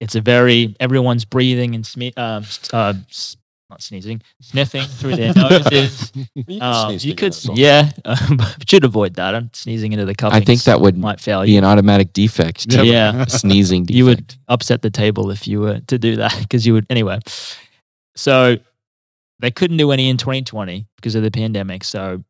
it's 0.00 0.14
a 0.14 0.20
very 0.20 0.74
everyone's 0.80 1.26
breathing 1.26 1.74
and 1.74 1.84
sme- 1.84 2.16
um, 2.18 2.44
uh, 2.72 2.94
s- 3.10 3.36
not 3.70 3.82
sneezing, 3.82 4.20
sniffing 4.40 4.82
through 4.82 5.16
their 5.16 5.32
noses. 5.34 6.12
Um, 6.60 6.96
you 6.98 7.14
could, 7.14 7.34
yeah, 7.54 7.90
um, 8.04 8.38
should 8.66 8.84
avoid 8.84 9.14
that. 9.14 9.34
I'm 9.34 9.50
sneezing 9.54 9.92
into 9.92 10.04
the 10.04 10.14
cup. 10.14 10.32
I 10.32 10.40
think 10.40 10.64
that 10.64 10.80
would 10.80 10.96
might 10.98 11.20
fail 11.20 11.42
be 11.42 11.52
you. 11.52 11.58
an 11.58 11.64
automatic 11.64 12.12
defect. 12.12 12.68
too. 12.70 12.84
Yeah. 12.90 13.24
Sneezing 13.26 13.84
defect. 13.84 13.96
You 13.96 14.04
would 14.06 14.34
upset 14.48 14.82
the 14.82 14.90
table 14.90 15.30
if 15.30 15.46
you 15.46 15.60
were 15.60 15.80
to 15.80 15.98
do 15.98 16.16
that 16.16 16.36
because 16.40 16.66
you 16.66 16.72
would 16.74 16.86
anyway. 16.90 17.20
So 18.16 18.56
they 19.38 19.50
couldn't 19.50 19.76
do 19.76 19.92
any 19.92 20.10
in 20.10 20.16
2020 20.16 20.86
because 20.96 21.14
of 21.14 21.22
the 21.22 21.30
pandemic. 21.30 21.84
So 21.84 22.22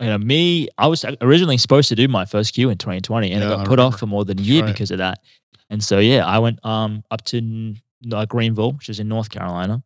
you 0.00 0.06
know, 0.06 0.18
me, 0.18 0.68
I 0.78 0.86
was 0.86 1.04
originally 1.20 1.58
supposed 1.58 1.88
to 1.90 1.94
do 1.94 2.08
my 2.08 2.24
first 2.24 2.54
Q 2.54 2.70
in 2.70 2.78
2020, 2.78 3.30
and 3.32 3.40
Yeah, 3.40 3.46
it 3.46 3.50
got 3.50 3.60
I 3.60 3.62
put 3.64 3.70
remember. 3.78 3.82
off 3.94 4.00
for 4.00 4.06
more 4.06 4.24
than 4.24 4.38
a 4.38 4.42
year 4.42 4.62
right. 4.64 4.72
because 4.72 4.90
of 4.90 4.98
that. 4.98 5.20
And 5.70 5.82
so 5.82 5.98
yeah, 5.98 6.26
I 6.26 6.38
went 6.38 6.64
um 6.64 7.02
up 7.10 7.24
to 7.26 7.74
uh, 8.12 8.26
Greenville, 8.26 8.72
which 8.72 8.88
is 8.88 9.00
in 9.00 9.08
North 9.08 9.30
Carolina, 9.30 9.82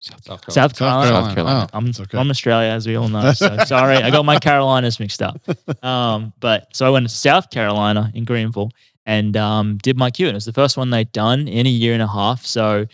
South 0.00 0.24
Carolina. 0.24 0.52
South 0.52 0.76
Carolina. 0.76 1.08
South 1.08 1.34
Carolina. 1.34 1.68
Oh, 1.72 1.76
I'm 1.78 1.86
it's 1.86 2.00
okay. 2.00 2.18
from 2.18 2.30
Australia, 2.30 2.68
as 2.68 2.86
we 2.86 2.96
all 2.96 3.08
know. 3.08 3.32
So 3.36 3.56
sorry, 3.64 3.96
I 3.96 4.10
got 4.10 4.24
my 4.24 4.38
Carolinas 4.38 5.00
mixed 5.00 5.22
up. 5.22 5.40
Um, 5.82 6.32
but 6.40 6.68
so 6.74 6.86
I 6.86 6.90
went 6.90 7.08
to 7.08 7.14
South 7.14 7.50
Carolina 7.50 8.10
in 8.14 8.24
Greenville 8.24 8.70
and 9.04 9.36
um, 9.36 9.78
did 9.78 9.96
my 9.96 10.10
Q, 10.10 10.26
and 10.26 10.34
it 10.34 10.36
was 10.36 10.44
the 10.44 10.52
first 10.52 10.76
one 10.76 10.90
they'd 10.90 11.10
done 11.12 11.48
in 11.48 11.66
a 11.66 11.70
year 11.70 11.92
and 11.92 12.02
a 12.02 12.06
half. 12.08 12.44
So 12.44 12.86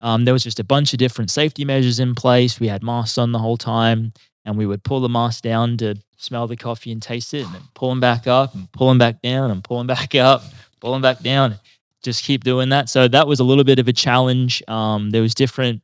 um, 0.00 0.24
there 0.24 0.34
was 0.34 0.42
just 0.42 0.60
a 0.60 0.64
bunch 0.64 0.92
of 0.92 0.98
different 0.98 1.30
safety 1.30 1.64
measures 1.64 2.00
in 2.00 2.14
place. 2.14 2.58
We 2.58 2.68
had 2.68 2.82
masks 2.82 3.18
on 3.18 3.32
the 3.32 3.38
whole 3.38 3.56
time, 3.56 4.12
and 4.44 4.56
we 4.56 4.66
would 4.66 4.82
pull 4.82 5.00
the 5.00 5.08
mask 5.08 5.42
down 5.42 5.76
to 5.78 5.96
smell 6.16 6.46
the 6.46 6.56
coffee 6.56 6.92
and 6.92 7.00
taste 7.02 7.34
it, 7.34 7.44
and 7.44 7.54
then 7.54 7.62
pull 7.74 7.90
them 7.90 8.00
back 8.00 8.26
up, 8.26 8.54
and 8.54 8.70
pull 8.72 8.88
them 8.88 8.98
back 8.98 9.22
down, 9.22 9.50
and 9.50 9.62
pull 9.62 9.78
them 9.78 9.86
back 9.86 10.14
up, 10.14 10.42
pull 10.80 10.92
them 10.92 11.02
back 11.02 11.20
down. 11.20 11.56
Just 12.02 12.24
keep 12.24 12.44
doing 12.44 12.70
that. 12.70 12.88
So 12.88 13.08
that 13.08 13.26
was 13.26 13.40
a 13.40 13.44
little 13.44 13.64
bit 13.64 13.78
of 13.78 13.86
a 13.86 13.92
challenge. 13.92 14.62
Um, 14.66 15.10
there 15.10 15.20
was 15.20 15.34
different 15.34 15.82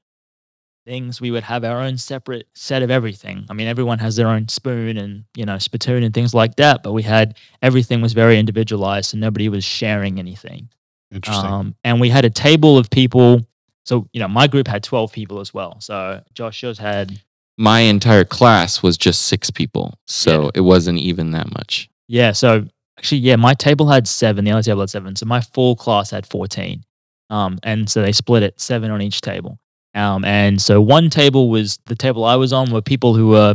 things 0.86 1.20
we 1.20 1.30
would 1.32 1.42
have 1.42 1.64
our 1.64 1.80
own 1.82 1.98
separate 1.98 2.46
set 2.54 2.82
of 2.82 2.90
everything. 2.90 3.44
I 3.50 3.52
mean 3.52 3.66
everyone 3.66 3.98
has 3.98 4.16
their 4.16 4.28
own 4.28 4.48
spoon 4.48 4.96
and 4.96 5.24
you 5.36 5.44
know 5.44 5.58
spittoon 5.58 6.02
and 6.04 6.14
things 6.14 6.32
like 6.32 6.56
that 6.56 6.82
but 6.82 6.92
we 6.92 7.02
had 7.02 7.36
everything 7.60 8.00
was 8.00 8.12
very 8.14 8.38
individualized 8.38 9.12
and 9.12 9.20
nobody 9.20 9.48
was 9.48 9.64
sharing 9.64 10.18
anything. 10.18 10.68
Interesting. 11.12 11.44
um, 11.50 11.74
and 11.84 12.00
we 12.00 12.08
had 12.08 12.24
a 12.24 12.30
table 12.30 12.78
of 12.78 12.88
people. 12.90 13.44
So 13.84 14.08
you 14.12 14.20
know 14.20 14.28
my 14.28 14.46
group 14.46 14.66
had 14.68 14.82
12 14.84 15.12
people 15.12 15.40
as 15.40 15.52
well. 15.52 15.80
So 15.80 16.22
josh 16.34 16.62
yours 16.62 16.78
had 16.78 17.20
My 17.58 17.80
entire 17.80 18.24
class 18.24 18.82
was 18.82 18.96
just 18.96 19.22
six 19.22 19.50
people, 19.50 19.98
so 20.06 20.44
Yeah. 20.44 20.50
it 20.54 20.60
wasn't 20.62 20.98
even 21.00 21.32
that 21.32 21.52
much. 21.52 21.90
yeah 22.08 22.32
so 22.32 22.64
actually 22.98 23.18
yeah 23.22 23.36
my 23.36 23.54
table 23.54 23.88
had 23.88 24.06
seven 24.08 24.44
the 24.44 24.52
other 24.52 24.62
table 24.62 24.80
had 24.82 24.90
seven. 24.90 25.16
So 25.16 25.26
my 25.26 25.40
full 25.40 25.74
class 25.76 26.10
had 26.10 26.24
14 26.26 26.84
um, 27.28 27.58
and 27.64 27.90
so 27.90 28.02
they 28.02 28.12
split 28.12 28.42
it 28.44 28.60
seven 28.60 28.90
on 28.92 29.02
each 29.02 29.20
table 29.20 29.58
um, 29.96 30.24
and 30.24 30.60
so 30.62 30.80
one 30.80 31.10
table 31.10 31.48
was 31.50 31.78
the 31.86 31.94
table 31.96 32.24
i 32.24 32.36
was 32.36 32.52
on 32.52 32.70
were 32.70 32.80
people 32.82 33.14
who 33.14 33.28
were 33.28 33.54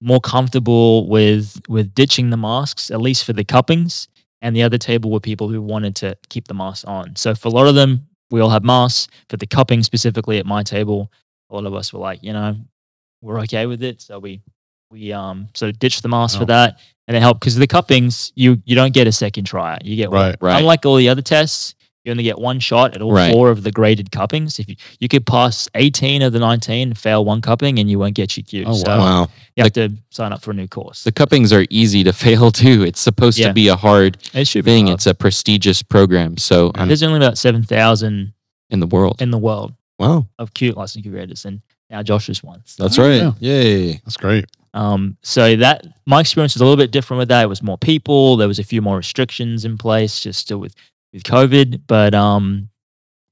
more 0.00 0.20
comfortable 0.20 1.08
with 1.08 1.60
with 1.68 1.92
ditching 1.94 2.30
the 2.30 2.36
masks 2.36 2.90
at 2.90 3.00
least 3.00 3.24
for 3.24 3.32
the 3.32 3.44
cuppings 3.44 4.08
and 4.42 4.54
the 4.54 4.62
other 4.62 4.78
table 4.78 5.10
were 5.10 5.18
people 5.20 5.48
who 5.48 5.60
wanted 5.62 5.96
to 5.96 6.16
keep 6.28 6.46
the 6.48 6.54
masks 6.54 6.84
on 6.84 7.16
so 7.16 7.34
for 7.34 7.48
a 7.48 7.50
lot 7.50 7.66
of 7.66 7.74
them 7.74 8.06
we 8.30 8.40
all 8.40 8.50
had 8.50 8.64
masks 8.64 9.08
for 9.30 9.36
the 9.38 9.46
cupping 9.46 9.82
specifically 9.82 10.38
at 10.38 10.46
my 10.46 10.62
table 10.62 11.10
a 11.50 11.54
lot 11.54 11.64
of 11.66 11.74
us 11.74 11.92
were 11.92 12.00
like 12.00 12.22
you 12.22 12.32
know 12.32 12.54
we're 13.22 13.40
okay 13.40 13.66
with 13.66 13.82
it 13.82 14.00
so 14.00 14.18
we 14.18 14.40
we 14.90 15.12
um 15.12 15.48
so 15.54 15.70
ditched 15.72 16.02
the 16.02 16.08
mask 16.08 16.36
Oh. 16.36 16.40
for 16.40 16.44
that 16.46 16.78
and 17.08 17.16
it 17.16 17.20
helped 17.20 17.40
because 17.40 17.56
the 17.56 17.66
cuppings 17.66 18.32
you 18.36 18.62
you 18.64 18.74
don't 18.76 18.94
get 18.94 19.06
a 19.08 19.12
second 19.12 19.44
try 19.44 19.78
you 19.82 19.96
get 19.96 20.10
one 20.10 20.20
right. 20.20 20.36
Right. 20.40 20.58
Unlike 20.60 20.86
all 20.86 20.96
the 20.96 21.08
other 21.08 21.22
tests, 21.22 21.74
You 22.08 22.12
only 22.12 22.24
get 22.24 22.38
one 22.38 22.58
shot 22.58 22.94
at 22.94 23.02
all 23.02 23.12
Right. 23.12 23.30
four 23.30 23.50
of 23.50 23.64
the 23.64 23.70
graded 23.70 24.10
cuppings. 24.12 24.58
If 24.58 24.66
you, 24.66 24.76
you 24.98 25.08
could 25.08 25.26
pass 25.26 25.68
18 25.74 26.22
of 26.22 26.32
the 26.32 26.38
19, 26.38 26.94
fail 26.94 27.22
one 27.22 27.42
cupping, 27.42 27.78
and 27.78 27.90
you 27.90 27.98
won't 27.98 28.14
get 28.14 28.34
your 28.34 28.44
Q. 28.44 28.64
Oh, 28.66 28.72
so 28.72 28.84
Wow. 28.96 29.28
you 29.56 29.62
have 29.62 29.74
to 29.74 29.90
sign 30.08 30.32
up 30.32 30.40
for 30.40 30.52
a 30.52 30.54
new 30.54 30.66
course. 30.66 31.04
The 31.04 31.12
cuppings 31.12 31.52
are 31.52 31.66
easy 31.68 32.02
to 32.04 32.12
fail 32.24 32.50
too. 32.50 32.82
It's 32.82 32.98
supposed 32.98 33.38
Yeah. 33.38 33.48
to 33.48 33.52
be 33.52 33.68
a 33.68 33.76
hard 33.76 34.16
it 34.32 34.46
should 34.46 34.64
be 34.64 34.70
thing. 34.70 34.86
hard. 34.86 34.94
It's 34.96 35.06
a 35.06 35.12
prestigious 35.12 35.82
program. 35.82 36.38
So 36.38 36.72
I'm 36.76 36.88
There's 36.88 37.02
only 37.02 37.18
about 37.18 37.36
7,000 37.36 38.32
in 38.70 38.80
the 38.80 38.86
world. 38.86 39.20
in 39.20 39.30
the 39.30 39.36
world 39.38 39.74
Wow. 39.98 40.28
of 40.38 40.54
cute 40.54 40.78
license 40.78 41.02
curators, 41.02 41.44
and 41.44 41.60
now 41.90 42.02
Josh 42.02 42.30
is 42.30 42.42
one. 42.42 42.62
So, 42.64 42.84
That's 42.84 42.96
right. 42.96 43.20
yeah. 43.20 43.32
Yay. 43.40 43.92
That's 44.06 44.16
great. 44.16 44.46
um, 44.72 45.18
so 45.22 45.56
that 45.56 45.86
my 46.06 46.20
experience 46.20 46.54
was 46.54 46.62
a 46.62 46.64
little 46.64 46.76
bit 46.78 46.90
different 46.90 47.18
with 47.18 47.28
that. 47.28 47.42
It 47.42 47.48
was 47.48 47.62
more 47.62 47.76
people. 47.76 48.36
There 48.38 48.48
was 48.48 48.58
a 48.58 48.64
few 48.64 48.80
more 48.80 48.96
restrictions 48.96 49.66
in 49.66 49.76
place, 49.76 50.20
just 50.20 50.38
still 50.40 50.58
with 50.58 50.74
with 51.12 51.22
COVID. 51.24 51.82
But 51.86 52.14
um, 52.14 52.68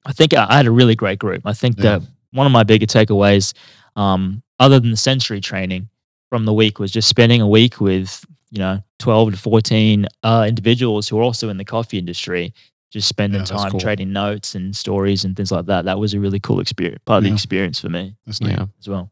I 0.04 0.12
think 0.12 0.34
I, 0.34 0.46
I 0.48 0.56
had 0.56 0.66
a 0.66 0.70
really 0.70 0.94
great 0.94 1.18
group. 1.18 1.42
I 1.44 1.52
think 1.52 1.76
Yeah. 1.78 1.98
that 1.98 2.02
one 2.32 2.46
of 2.46 2.52
my 2.52 2.62
bigger 2.64 2.86
takeaways, 2.86 3.54
um, 3.96 4.42
other 4.58 4.78
than 4.80 4.90
the 4.90 4.96
sensory 4.96 5.40
training 5.40 5.88
from 6.30 6.44
the 6.44 6.52
week, 6.52 6.78
was 6.78 6.90
just 6.90 7.08
spending 7.08 7.40
a 7.40 7.48
week 7.48 7.80
with 7.80 8.24
you 8.50 8.58
know 8.58 8.80
12 9.00 9.32
to 9.32 9.36
14 9.38 10.06
uh, 10.22 10.44
individuals 10.48 11.08
who 11.08 11.18
are 11.18 11.22
also 11.22 11.48
in 11.48 11.56
the 11.56 11.64
coffee 11.64 11.98
industry 11.98 12.54
just 12.92 13.08
spending 13.08 13.40
Yeah, 13.40 13.44
time 13.46 13.70
cool. 13.72 13.80
trading 13.80 14.12
notes 14.12 14.54
and 14.54 14.74
stories 14.74 15.24
and 15.24 15.34
things 15.36 15.50
like 15.50 15.66
that 15.66 15.84
that 15.86 15.98
was 15.98 16.14
a 16.14 16.20
really 16.20 16.38
cool 16.38 16.60
experience 16.60 17.02
part 17.04 17.18
of 17.18 17.24
Yeah. 17.24 17.30
the 17.30 17.34
experience 17.34 17.80
for 17.80 17.88
me 17.88 18.14
That's 18.24 18.40
neat. 18.40 18.56
as 18.78 18.88
well 18.88 19.10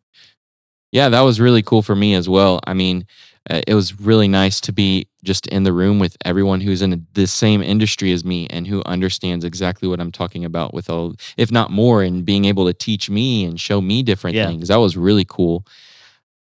Yeah, 0.95 1.09
that 1.09 1.23
was 1.23 1.41
really 1.41 1.61
cool 1.63 1.83
for 1.83 1.97
me 1.97 2.15
as 2.15 2.29
well. 2.29 2.61
I 2.69 2.73
mean, 2.73 3.05
uh, 3.51 3.61
it 3.67 3.75
was 3.75 3.99
really 4.01 4.29
nice 4.29 4.61
to 4.61 4.73
be 4.73 5.09
just 5.25 5.49
in 5.49 5.65
the 5.65 5.73
room 5.73 5.99
with 5.99 6.17
everyone 6.25 6.61
who's 6.61 6.83
in 6.83 7.05
the 7.15 7.27
same 7.27 7.63
industry 7.65 8.13
as 8.13 8.25
me 8.25 8.47
and 8.49 8.65
who 8.65 8.81
understands 8.87 9.45
exactly 9.45 9.89
what 9.89 9.99
I'm 9.99 10.13
talking 10.13 10.45
about 10.45 10.73
with 10.73 10.89
all, 10.89 11.17
if 11.37 11.51
not 11.51 11.73
more, 11.73 12.05
and 12.05 12.25
being 12.25 12.45
able 12.45 12.65
to 12.67 12.73
teach 12.73 13.11
me 13.11 13.45
and 13.45 13.61
show 13.61 13.81
me 13.81 14.05
different 14.05 14.37
Yeah. 14.37 14.47
things. 14.47 14.69
That 14.69 14.77
was 14.77 14.97
really 14.97 15.25
cool. 15.29 15.67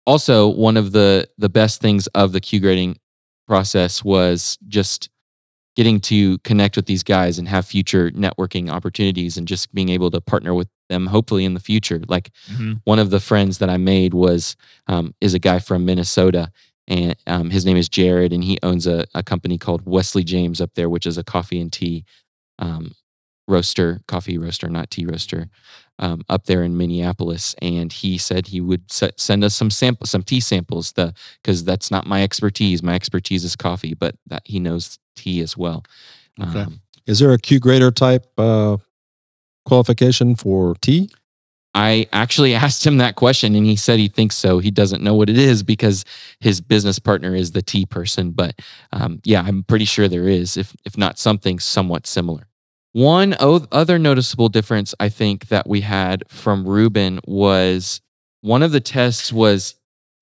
Also, 0.06 0.48
one 0.48 0.78
of 0.78 0.92
the 0.92 1.28
the 1.40 1.50
best 1.50 1.82
things 1.82 2.06
of 2.14 2.32
the 2.32 2.40
Q 2.40 2.60
grading 2.60 3.00
process 3.48 4.04
was 4.04 4.60
just 4.68 5.10
getting 5.76 6.00
to 6.00 6.38
connect 6.40 6.76
with 6.76 6.86
these 6.86 7.04
guys 7.04 7.38
and 7.38 7.48
have 7.48 7.66
future 7.66 8.12
networking 8.12 8.70
opportunities 8.70 9.38
and 9.38 9.48
just 9.48 9.74
being 9.74 9.90
able 9.90 10.10
to 10.12 10.22
partner 10.22 10.54
with 10.54 10.70
them 10.90 11.08
hopefully 11.08 11.46
in 11.46 11.56
the 11.56 11.60
future 11.60 12.00
like 12.08 12.32
one 12.84 13.00
of 13.00 13.10
the 13.10 13.20
friends 13.20 13.58
that 13.58 13.70
I 13.70 13.78
made 13.78 14.14
was 14.14 14.56
um, 14.88 15.14
is 15.22 15.34
a 15.34 15.40
guy 15.40 15.60
from 15.60 15.86
Minnesota, 15.86 16.52
and 16.88 17.16
um, 17.28 17.50
his 17.50 17.66
name 17.66 17.78
is 17.78 17.90
Jared, 17.90 18.32
and 18.34 18.44
he 18.44 18.60
owns 18.64 18.86
a, 18.88 19.06
a 19.14 19.24
company 19.24 19.58
called 19.58 19.86
Wesley 19.86 20.24
James 20.24 20.62
up 20.62 20.72
there, 20.76 20.90
which 20.90 21.06
is 21.06 21.18
a 21.18 21.24
coffee 21.24 21.60
and 21.60 21.72
tea 21.72 22.06
um, 22.60 22.94
roaster, 23.48 24.02
coffee 24.08 24.38
roaster, 24.38 24.70
not 24.70 24.90
tea 24.92 25.06
roaster, 25.06 25.48
um, 26.00 26.22
up 26.30 26.46
there 26.46 26.64
in 26.64 26.78
Minneapolis. 26.78 27.56
And 27.62 27.92
he 27.92 28.18
said 28.18 28.48
he 28.48 28.62
would 28.62 28.92
se- 28.92 29.14
send 29.18 29.44
us 29.44 29.56
some 29.56 29.70
sample, 29.70 30.08
some 30.08 30.24
tea 30.24 30.40
samples, 30.40 30.92
the 30.94 31.14
because 31.42 31.64
that's 31.64 31.90
not 31.92 32.08
my 32.08 32.24
expertise. 32.24 32.84
My 32.84 32.96
expertise 32.96 33.44
is 33.44 33.56
coffee, 33.56 33.94
but 33.94 34.16
that 34.28 34.44
he 34.46 34.60
knows 34.60 35.00
tea 35.16 35.42
as 35.42 35.58
well. 35.58 35.84
Okay. 36.42 36.62
Um, 36.62 36.82
Is 37.06 37.20
there 37.20 37.32
a 37.32 37.38
Q 37.38 37.60
grader 37.60 37.92
type 37.92 38.26
uh, 38.38 38.78
qualification 39.66 40.36
for 40.36 40.76
tea? 40.82 41.10
I 41.74 42.08
actually 42.14 42.56
asked 42.56 42.86
him 42.86 42.98
that 42.98 43.16
question 43.16 43.56
and 43.56 43.66
he 43.66 43.76
said 43.76 44.00
he 44.00 44.08
thinks 44.08 44.36
so. 44.36 44.60
He 44.60 44.72
doesn't 44.72 45.04
know 45.04 45.14
what 45.14 45.30
it 45.30 45.38
is 45.38 45.62
because 45.62 46.06
his 46.40 46.62
business 46.62 47.00
partner 47.00 47.36
is 47.36 47.52
the 47.52 47.62
tea 47.62 47.86
person. 47.86 48.32
But 48.32 48.60
um, 48.92 49.22
yeah, 49.24 49.44
I'm 49.46 49.64
pretty 49.64 49.86
sure 49.86 50.08
there 50.08 50.28
is, 50.28 50.58
if, 50.58 50.76
if 50.86 50.98
not 50.98 51.20
something 51.20 51.60
somewhat 51.60 52.08
similar. 52.08 52.48
One 52.94 53.36
o- 53.42 53.68
other 53.74 54.00
noticeable 54.00 54.48
difference 54.48 54.96
I 55.02 55.10
think 55.10 55.50
that 55.50 55.68
we 55.68 55.82
had 55.82 56.24
from 56.30 56.66
Reuben 56.66 57.20
was 57.28 58.00
one 58.40 58.64
of 58.64 58.72
the 58.72 58.80
tests 58.80 59.34
was 59.34 59.76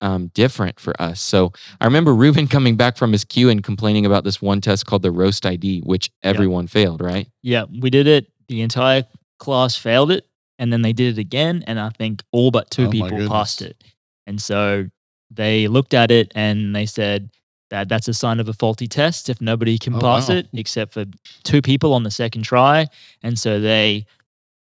um, 0.04 0.28
different 0.34 0.78
for 0.78 0.92
us. 1.00 1.20
So 1.20 1.52
I 1.80 1.86
remember 1.86 2.14
Reuben 2.14 2.46
coming 2.56 2.76
back 2.76 2.96
from 2.96 3.10
his 3.12 3.24
Q 3.24 3.48
and 3.50 3.62
complaining 3.64 4.06
about 4.06 4.22
this 4.24 4.40
one 4.42 4.60
test 4.60 4.86
called 4.86 5.02
the 5.02 5.10
roast 5.10 5.44
ID, 5.46 5.80
which 5.80 6.10
everyone 6.22 6.66
failed, 6.66 7.00
right? 7.00 7.26
Yeah, 7.42 7.64
we 7.80 7.90
did 7.90 8.06
it. 8.06 8.30
The 8.48 8.60
entire 8.60 9.04
class 9.38 9.76
failed 9.76 10.10
it, 10.10 10.26
and 10.58 10.72
then 10.72 10.82
they 10.82 10.92
did 10.92 11.18
it 11.18 11.20
again, 11.20 11.64
and 11.66 11.80
I 11.80 11.88
think 11.90 12.22
all 12.32 12.50
but 12.50 12.70
two 12.70 12.86
Oh 12.86 12.90
people 12.90 13.26
passed 13.28 13.62
it. 13.62 13.82
And 14.26 14.40
so 14.40 14.86
they 15.30 15.66
looked 15.68 15.94
at 15.94 16.10
it 16.10 16.30
and 16.34 16.74
they 16.76 16.86
said 16.86 17.30
that 17.70 17.88
that's 17.88 18.08
a 18.08 18.14
sign 18.14 18.40
of 18.40 18.48
a 18.48 18.52
faulty 18.52 18.86
test 18.86 19.28
if 19.28 19.40
nobody 19.40 19.78
can 19.78 19.94
Oh, 19.94 20.00
pass 20.00 20.28
wow. 20.28 20.36
it 20.36 20.48
except 20.52 20.92
for 20.94 21.04
two 21.42 21.60
people 21.62 21.92
on 21.94 22.02
the 22.04 22.10
second 22.10 22.42
try. 22.42 22.86
And 23.22 23.38
so 23.38 23.58
they 23.60 24.06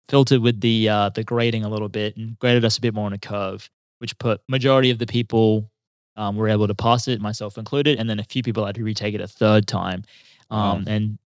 filtered 0.09 0.41
with 0.41 0.59
the 0.61 0.89
uh, 0.89 1.09
the 1.09 1.23
grading 1.23 1.63
a 1.63 1.69
little 1.69 1.89
bit 1.89 2.17
and 2.17 2.37
graded 2.39 2.65
us 2.65 2.77
a 2.77 2.81
bit 2.81 2.93
more 2.93 3.05
on 3.05 3.13
a 3.13 3.17
curve, 3.17 3.69
which 3.99 4.17
put 4.17 4.41
majority 4.47 4.89
of 4.91 4.97
the 4.97 5.05
people 5.05 5.69
um, 6.17 6.35
were 6.35 6.49
able 6.49 6.67
to 6.67 6.75
pass 6.75 7.07
it, 7.07 7.21
myself 7.21 7.57
included, 7.57 7.99
and 7.99 8.09
then 8.09 8.19
a 8.19 8.23
few 8.23 8.43
people 8.43 8.65
had 8.65 8.75
to 8.75 8.83
retake 8.83 9.15
it 9.15 9.21
a 9.21 9.27
third 9.27 9.67
time. 9.67 10.03
Wow. 10.51 10.77
Um, 10.77 10.85
And 10.87 11.17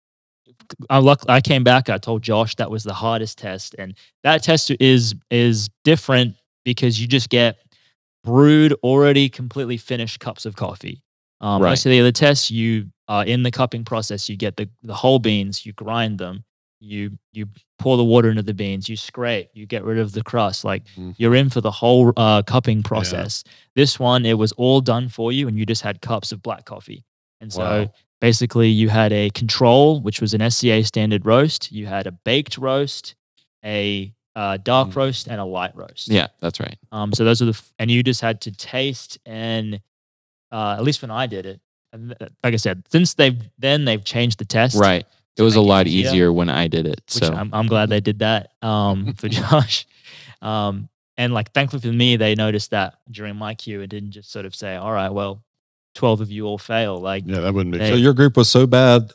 I 0.89 0.99
luck 0.99 1.23
I 1.27 1.41
came 1.41 1.63
back. 1.63 1.89
I 1.89 1.97
told 1.97 2.21
Josh 2.21 2.55
that 2.55 2.69
was 2.69 2.83
the 2.83 2.93
hardest 2.93 3.37
test, 3.37 3.75
and 3.79 3.95
that 4.23 4.43
test 4.43 4.71
is 4.79 5.15
is 5.31 5.69
different 5.83 6.35
because 6.63 7.01
you 7.01 7.07
just 7.07 7.29
get 7.29 7.57
brewed, 8.23 8.73
already 8.83 9.29
completely 9.29 9.77
finished 9.77 10.19
cups 10.19 10.45
of 10.45 10.55
coffee. 10.55 11.01
Um, 11.41 11.61
Right. 11.61 11.69
Most 11.71 11.85
of 11.85 11.89
the 11.89 11.99
other 11.99 12.11
tests, 12.11 12.49
you 12.51 12.87
uh, 13.07 13.23
in 13.27 13.43
the 13.43 13.51
cupping 13.51 13.83
process, 13.83 14.29
you 14.29 14.37
get 14.37 14.55
the 14.57 14.69
the 14.83 14.93
whole 14.93 15.19
beans, 15.19 15.65
you 15.65 15.73
grind 15.73 16.19
them, 16.19 16.43
you 16.83 17.17
you 17.31 17.47
pour 17.79 17.95
the 17.97 18.03
water 18.03 18.29
into 18.29 18.43
the 18.43 18.53
beans, 18.53 18.87
you 18.89 18.95
scrape, 18.97 19.49
you 19.53 19.65
get 19.65 19.83
rid 19.83 19.97
of 19.97 20.11
the 20.11 20.21
crust. 20.23 20.63
Like 20.65 20.83
Mm. 20.97 21.15
you're 21.17 21.35
in 21.35 21.49
for 21.49 21.61
the 21.61 21.71
whole 21.71 22.11
uh, 22.17 22.41
cupping 22.43 22.83
process. 22.83 23.43
This 23.75 23.99
one, 23.99 24.25
it 24.25 24.37
was 24.37 24.51
all 24.53 24.81
done 24.81 25.09
for 25.09 25.31
you, 25.31 25.47
and 25.47 25.57
you 25.57 25.65
just 25.65 25.81
had 25.81 26.01
cups 26.01 26.31
of 26.31 26.41
black 26.41 26.65
coffee. 26.65 27.03
And 27.41 27.51
so 27.51 27.91
basically, 28.21 28.69
you 28.69 28.89
had 28.89 29.11
a 29.13 29.29
control, 29.31 30.01
which 30.01 30.21
was 30.21 30.33
an 30.33 30.41
SCA 30.49 30.83
standard 30.83 31.25
roast. 31.25 31.71
You 31.71 31.85
had 31.87 32.05
a 32.07 32.11
baked 32.11 32.57
roast, 32.57 33.15
a 33.65 34.13
uh, 34.35 34.57
dark 34.57 34.89
Mm. 34.89 34.95
roast, 34.95 35.27
and 35.27 35.39
a 35.39 35.45
light 35.45 35.75
roast. 35.75 36.07
Yeah, 36.09 36.27
that's 36.39 36.59
right. 36.59 36.77
Um, 36.91 37.13
so 37.13 37.23
those 37.23 37.41
are 37.41 37.45
the, 37.45 37.51
f- 37.51 37.71
and 37.79 37.91
you 37.91 38.01
just 38.03 38.19
had 38.21 38.41
to 38.41 38.51
taste 38.51 39.19
and, 39.25 39.79
uh, 40.51 40.75
at 40.77 40.83
least 40.83 41.01
when 41.01 41.11
I 41.11 41.27
did 41.27 41.45
it, 41.45 41.59
and 41.91 42.15
th- 42.17 42.31
like 42.43 42.53
I 42.53 42.57
said, 42.57 42.83
since 42.91 43.13
they've 43.13 43.39
then 43.59 43.85
they've 43.85 44.03
changed 44.03 44.39
the 44.39 44.45
test, 44.45 44.75
Right. 44.75 45.05
It 45.37 45.41
was 45.41 45.55
a 45.55 45.61
lot 45.61 45.87
easier, 45.87 46.09
easier 46.09 46.33
when 46.33 46.49
I 46.49 46.67
did 46.67 46.85
it. 46.85 47.01
Which 47.13 47.23
So 47.23 47.33
I'm, 47.33 47.53
I'm 47.53 47.67
glad 47.67 47.89
they 47.89 48.01
did 48.01 48.19
that 48.19 48.51
um, 48.61 49.13
for 49.17 49.29
Josh. 49.29 49.87
Um, 50.41 50.89
and 51.17 51.33
like, 51.33 51.51
thankfully 51.51 51.81
for 51.81 51.87
me, 51.95 52.17
they 52.17 52.35
noticed 52.35 52.71
that 52.71 52.95
during 53.09 53.35
my 53.35 53.55
Q 53.55 53.81
and 53.81 53.89
didn't 53.89 54.11
just 54.11 54.31
sort 54.31 54.45
of 54.45 54.55
say, 54.55 54.75
"All 54.75 54.91
right, 54.91 55.09
well, 55.09 55.43
twelve 55.95 56.21
of 56.21 56.31
you 56.31 56.45
all 56.45 56.57
fail." 56.57 56.99
Like, 56.99 57.23
Yeah, 57.25 57.39
that 57.41 57.53
wouldn't 57.53 57.73
be. 57.73 57.79
Hey. 57.79 57.89
So 57.89 57.95
your 57.95 58.13
group 58.13 58.35
was 58.35 58.49
so 58.49 58.65
bad 58.65 59.11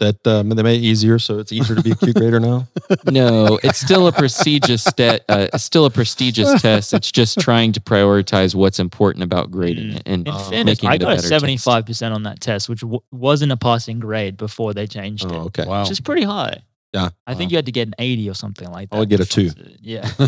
that 0.00 0.26
um, 0.26 0.48
they 0.50 0.62
made 0.62 0.80
it 0.82 0.84
easier, 0.84 1.18
so 1.18 1.38
it's 1.38 1.52
easier 1.52 1.76
to 1.76 1.82
be 1.82 1.92
a 1.92 1.94
Q 1.94 2.12
grader 2.12 2.40
now. 2.40 2.66
no, 3.06 3.58
it's 3.62 3.78
still 3.78 4.06
a 4.08 4.12
prestigious 4.12 4.84
te- 4.96 5.20
uh, 5.28 5.46
it's 5.54 5.62
still 5.64 5.84
a 5.86 5.90
prestigious 5.90 6.60
test. 6.60 6.92
It's 6.92 7.12
just 7.12 7.38
trying 7.38 7.72
to 7.72 7.80
prioritize 7.80 8.54
what's 8.54 8.78
important 8.80 9.22
about 9.22 9.50
grading 9.50 9.90
Mm. 9.90 9.96
it 9.96 10.02
and 10.06 10.26
in 10.28 10.34
Uh, 10.34 10.38
fairness, 10.50 10.82
making 10.82 10.88
I 10.90 10.94
it 10.94 10.96
a 10.96 10.98
got 10.98 11.06
a 11.06 11.10
better 11.10 11.20
test. 11.22 11.28
seventy-five 11.28 11.86
percent 11.86 12.12
on 12.14 12.24
that 12.24 12.40
test, 12.40 12.68
which 12.68 12.80
w- 12.80 13.00
wasn't 13.12 13.52
a 13.52 13.56
passing 13.56 14.00
grade 14.00 14.36
before 14.36 14.74
they 14.74 14.86
changed 14.86 15.24
it. 15.24 15.32
Oh, 15.32 15.44
okay. 15.46 15.64
Wow. 15.66 15.82
which 15.82 15.90
is 15.92 16.00
pretty 16.00 16.24
high. 16.24 16.62
Yeah. 16.92 17.10
I 17.26 17.34
think 17.34 17.48
Wow. 17.48 17.50
you 17.52 17.56
had 17.58 17.66
to 17.66 17.72
get 17.72 17.86
an 17.86 17.94
80 18.00 18.28
or 18.28 18.34
something 18.34 18.68
like 18.68 18.90
that. 18.90 18.96
I 18.96 18.98
would 18.98 19.08
get 19.08 19.20
a 19.20 19.24
two. 19.24 19.50
to- 19.50 19.76
Yeah. 19.80 20.10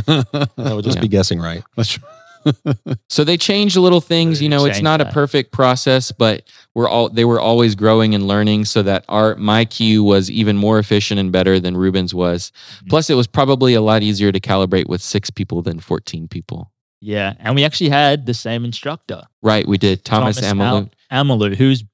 I 0.57 0.75
would 0.75 0.85
just 0.85 0.97
Yeah. 0.99 1.03
be 1.03 1.09
guessing 1.09 1.41
right. 1.41 1.65
That's 1.77 1.99
So 3.09 3.25
they 3.25 3.37
changed 3.37 3.77
little 3.77 4.01
things. 4.01 4.41
You 4.41 4.49
know, 4.49 4.65
it's 4.65 4.81
not 4.81 5.01
a 5.01 5.05
perfect 5.07 5.53
process, 5.53 6.13
but 6.13 6.45
we're 6.75 6.89
all 6.89 7.09
they 7.11 7.25
were 7.25 7.39
always 7.39 7.75
growing 7.75 8.15
and 8.15 8.27
learning, 8.27 8.65
so 8.65 8.83
that 8.83 9.05
our 9.09 9.35
my 9.37 9.65
Q 9.67 10.03
was 10.03 10.31
even 10.31 10.57
more 10.57 10.79
efficient 10.79 11.21
and 11.21 11.31
better 11.31 11.61
than 11.61 11.77
Reuben's 11.77 12.15
was. 12.15 12.51
Mhm. 12.85 12.89
Plus, 12.89 13.11
it 13.11 13.15
was 13.15 13.27
probably 13.27 13.75
a 13.75 13.83
lot 13.83 14.03
easier 14.03 14.33
to 14.33 14.41
calibrate 14.41 14.89
with 14.89 15.03
six 15.03 15.29
people 15.31 15.61
than 15.63 15.79
fourteen 15.79 16.27
people. 16.27 16.73
Yeah. 17.03 17.35
And 17.41 17.55
we 17.57 17.65
actually 17.65 17.91
had 17.91 18.27
the 18.27 18.35
same 18.35 18.65
instructor, 18.65 19.23
Right? 19.43 19.67
We 19.67 19.77
did 19.77 20.05
Thomas, 20.05 20.41
Amalu. 20.41 20.89
Amalu, 21.11 21.57
who's 21.57 21.85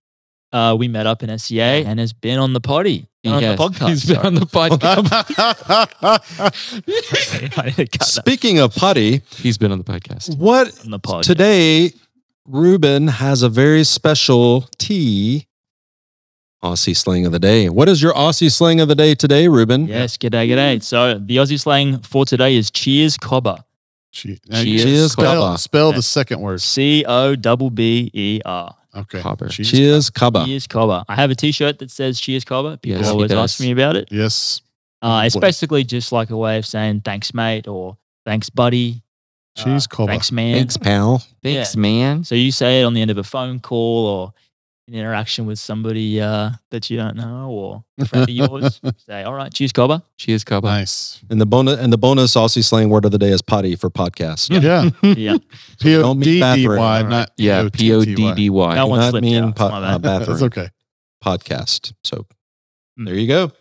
uh, 0.52 0.76
we 0.78 0.86
met 0.86 1.06
up 1.06 1.22
in 1.22 1.36
SCA 1.38 1.84
and 1.86 1.98
has 1.98 2.12
been 2.12 2.38
on 2.38 2.52
the 2.52 2.60
potty, 2.60 3.07
He 3.22 3.30
on 3.30 3.42
has. 3.42 3.58
the 3.58 3.64
podcast. 3.64 3.88
He's 3.88 4.04
been 4.06 4.14
sorry. 4.16 4.26
on 4.28 4.34
the 4.36 4.46
podcast. 4.46 5.08
I 7.58 7.64
need 7.66 7.74
to 7.76 7.86
cut 7.86 7.98
that 7.98 8.04
Speaking 8.04 8.58
of 8.60 8.74
putty, 8.74 9.22
He's 9.36 9.58
been 9.58 9.72
on 9.72 9.78
the 9.78 9.84
podcast. 9.84 10.36
what 10.38 10.78
on 10.84 10.90
the 10.90 10.98
pod. 10.98 11.24
today? 11.24 11.92
Reuben 12.46 13.08
has 13.08 13.42
a 13.42 13.48
very 13.48 13.84
special 13.84 14.68
tea. 14.78 15.46
Aussie 16.62 16.96
slang 16.96 17.26
of 17.26 17.30
the 17.32 17.38
day. 17.38 17.68
What 17.68 17.88
is 17.88 18.02
your 18.02 18.12
Aussie 18.14 18.50
slang 18.50 18.80
of 18.80 18.88
the 18.88 18.94
day 18.94 19.14
today, 19.14 19.46
Reuben? 19.48 19.86
Yes, 19.86 20.16
g'day, 20.16 20.48
g'day. 20.48 20.82
So 20.82 21.18
the 21.18 21.36
Aussie 21.36 21.60
slang 21.60 22.00
for 22.00 22.24
today 22.24 22.56
is 22.56 22.70
cheers 22.70 23.16
cobber. 23.16 23.56
Che- 24.12 24.38
Cheers, 24.50 25.12
spell, 25.12 25.42
Cobber. 25.42 25.58
spell 25.58 25.92
the 25.92 26.02
second 26.02 26.40
word. 26.40 26.60
C 26.62 27.04
O 27.06 27.36
double 27.36 27.70
B 27.70 28.10
E 28.14 28.40
R. 28.44 28.74
Okay. 28.94 29.20
Cobber. 29.20 29.48
Cheers. 29.48 29.70
Cheers, 29.70 30.10
Kaba. 30.10 30.44
Cheers 30.46 30.66
cobber. 30.66 31.04
I 31.08 31.14
have 31.14 31.30
a 31.30 31.34
t 31.34 31.52
shirt 31.52 31.78
that 31.80 31.90
says 31.90 32.18
cheers 32.20 32.44
cobber. 32.44 32.76
People 32.78 32.98
Yes, 33.00 33.06
he 33.08 33.12
always 33.12 33.30
does. 33.30 33.52
ask 33.52 33.60
me 33.60 33.70
about 33.70 33.96
it. 33.96 34.08
Yes. 34.10 34.62
Uh, 35.02 35.22
it's 35.26 35.34
What? 35.34 35.42
basically 35.42 35.84
just 35.84 36.10
like 36.10 36.30
a 36.30 36.36
way 36.36 36.58
of 36.58 36.66
saying 36.66 37.02
thanks, 37.04 37.32
mate, 37.34 37.68
or 37.68 37.96
thanks, 38.24 38.48
buddy. 38.50 39.02
uh, 39.58 39.64
Cheese 39.64 39.86
cover. 39.86 40.08
Thanks, 40.10 40.32
man. 40.32 40.54
Thanks, 40.56 40.76
pal. 40.76 41.22
Thanks, 41.42 41.76
man. 41.76 42.24
So 42.24 42.34
you 42.34 42.50
say 42.50 42.80
it 42.80 42.84
on 42.84 42.94
the 42.94 43.02
end 43.02 43.10
of 43.10 43.18
a 43.18 43.24
phone 43.24 43.60
call 43.60 44.06
or 44.06 44.32
an 44.88 44.94
interaction 44.94 45.44
with 45.46 45.58
somebody 45.58 46.20
uh, 46.20 46.50
that 46.70 46.88
you 46.90 46.96
don't 46.96 47.14
know 47.16 47.50
or 47.50 47.84
a 47.98 48.06
friend 48.06 48.22
of 48.24 48.30
yours. 48.34 48.80
say, 49.06 49.22
all 49.22 49.34
right, 49.34 49.52
cheers, 49.52 49.70
Cobber. 49.72 50.02
Cheers, 50.16 50.44
Cubba. 50.44 50.66
Nice. 50.66 51.20
And 51.30 51.40
the 51.40 51.46
bonus 51.46 51.78
and 51.78 51.92
the 51.92 51.98
bonus 51.98 52.34
Aussie 52.34 52.64
slang 52.64 52.88
word 52.88 53.04
of 53.04 53.10
the 53.12 53.18
day 53.18 53.28
is 53.28 53.42
potty 53.42 53.76
for 53.76 53.90
podcast. 53.90 54.50
Yeah. 54.50 54.90
Yeah. 55.02 55.36
P 55.80 55.94
O 55.96 56.02
don't 56.02 56.18
mean 56.18 56.24
D 56.24 56.34
D 56.34 56.40
bathroom. 56.40 56.78
Y, 56.78 56.96
Alright. 56.98 57.08
not 57.10 57.30
Yeah, 57.36 57.68
P 57.72 57.92
O 57.92 58.00
D 58.00 58.14
P-O-T-T-Y. 58.16 58.34
D 58.34 58.50
Y. 58.50 58.74
That 58.74 58.88
one 58.88 58.98
not 59.00 59.14
mean 59.22 59.44
out. 59.44 59.56
po- 59.56 59.68
my 59.68 59.92
uh, 59.92 59.98
bathroom 59.98 60.38
That's 60.38 60.42
okay. 60.44 60.68
podcast. 61.24 61.92
So 62.04 62.26
Mm. 62.98 63.04
there 63.06 63.14
you 63.14 63.28
go. 63.28 63.52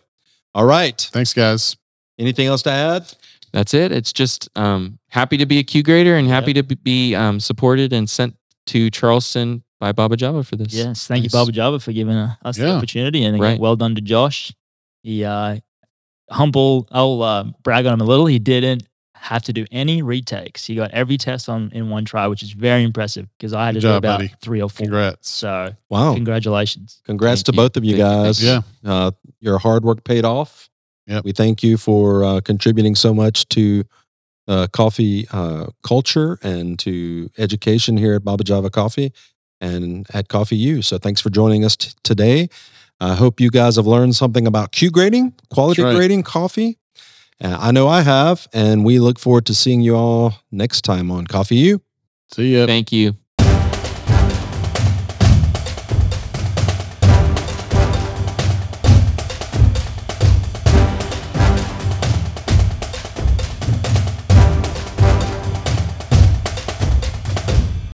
All 0.54 0.64
right. 0.64 1.00
Thanks, 1.12 1.32
guys. 1.32 1.76
Anything 2.18 2.48
else 2.48 2.62
to 2.62 2.70
add? 2.70 3.12
That's 3.52 3.72
it. 3.72 3.92
It's 3.92 4.12
just 4.12 4.48
um, 4.56 4.98
happy 5.10 5.36
to 5.36 5.46
be 5.46 5.58
a 5.60 5.62
Q 5.62 5.84
grader 5.84 6.16
and 6.16 6.26
happy 6.26 6.52
to 6.54 6.62
be- 6.64 6.74
be 6.74 7.14
um, 7.14 7.38
supported 7.38 7.92
and 7.92 8.10
sent 8.10 8.34
to 8.66 8.90
Charleston 8.90 9.62
by 9.80 9.92
Baba 9.92 10.16
Java 10.16 10.42
for 10.44 10.56
this. 10.56 10.72
Yes. 10.74 11.06
Thank 11.06 11.22
Nice. 11.24 11.32
you, 11.32 11.38
Baba 11.38 11.52
Java, 11.52 11.78
for 11.80 11.92
giving 11.92 12.14
uh, 12.16 12.34
us 12.44 12.56
the 12.56 12.68
opportunity. 12.70 13.24
And 13.24 13.36
again, 13.36 13.50
Right. 13.52 13.60
well 13.60 13.76
done 13.76 13.94
to 13.94 14.00
Josh. 14.00 14.52
He, 15.02 15.24
uh, 15.24 15.58
humble, 16.30 16.88
I'll 16.90 17.22
uh, 17.22 17.44
brag 17.62 17.86
on 17.86 17.94
him 17.94 18.00
a 18.00 18.04
little. 18.04 18.26
He 18.26 18.38
didn't 18.38 18.82
have 19.14 19.42
to 19.44 19.52
do 19.52 19.66
any 19.72 20.02
retakes. 20.02 20.64
He 20.66 20.74
got 20.76 20.90
every 20.92 21.16
test 21.18 21.48
on 21.48 21.70
in 21.72 21.90
one 21.90 22.04
try, 22.04 22.26
which 22.28 22.42
is 22.42 22.52
very 22.52 22.82
impressive 22.84 23.26
because 23.36 23.52
I 23.52 23.66
had 23.66 23.74
Good 23.74 23.80
to 23.82 23.86
do 23.88 23.92
about 23.94 24.18
buddy. 24.20 24.32
three 24.40 24.62
or 24.62 24.68
four. 24.70 24.84
Congrats. 24.84 25.28
So 25.30 25.74
Wow. 25.90 26.14
congratulations. 26.14 27.00
Congrats 27.04 27.40
Thank 27.40 27.46
to 27.46 27.52
you. 27.52 27.56
both 27.56 27.76
of 27.76 27.84
you 27.84 27.96
Thank- 27.96 28.24
guys. 28.26 28.42
Yeah. 28.44 28.60
Uh, 28.84 29.10
your 29.40 29.58
hard 29.58 29.84
work 29.84 30.04
paid 30.04 30.24
off. 30.24 30.68
Yeah, 31.06 31.20
We 31.24 31.32
thank 31.32 31.62
you 31.62 31.78
for 31.78 32.22
uh, 32.22 32.40
contributing 32.42 32.94
so 32.94 33.14
much 33.14 33.48
to 33.50 33.84
uh, 34.46 34.66
coffee 34.72 35.26
uh, 35.32 35.66
culture 35.82 36.38
and 36.42 36.78
to 36.80 37.30
education 37.38 37.96
here 37.96 38.14
at 38.14 38.24
Baba 38.24 38.44
Java 38.44 38.70
Coffee 38.70 39.12
and 39.60 40.06
at 40.12 40.28
Coffee 40.28 40.56
U. 40.56 40.82
So 40.82 40.98
thanks 40.98 41.20
for 41.20 41.30
joining 41.30 41.64
us 41.64 41.76
t- 41.76 41.90
today. 42.02 42.48
I 43.00 43.14
hope 43.14 43.40
you 43.40 43.50
guys 43.50 43.76
have 43.76 43.86
learned 43.86 44.16
something 44.16 44.46
about 44.46 44.72
Q 44.72 44.90
grading, 44.90 45.34
quality 45.50 45.82
right. 45.82 45.94
grading 45.94 46.24
coffee. 46.24 46.78
Uh, 47.42 47.56
I 47.60 47.70
know 47.70 47.86
I 47.86 48.00
have, 48.00 48.48
and 48.52 48.84
we 48.84 48.98
look 48.98 49.18
forward 49.18 49.46
to 49.46 49.54
seeing 49.54 49.80
you 49.80 49.94
all 49.94 50.34
next 50.50 50.82
time 50.82 51.10
on 51.10 51.26
Coffee 51.26 51.56
U. 51.56 51.80
See 52.32 52.56
ya. 52.56 52.66
Thank 52.66 52.92
you. 52.92 53.16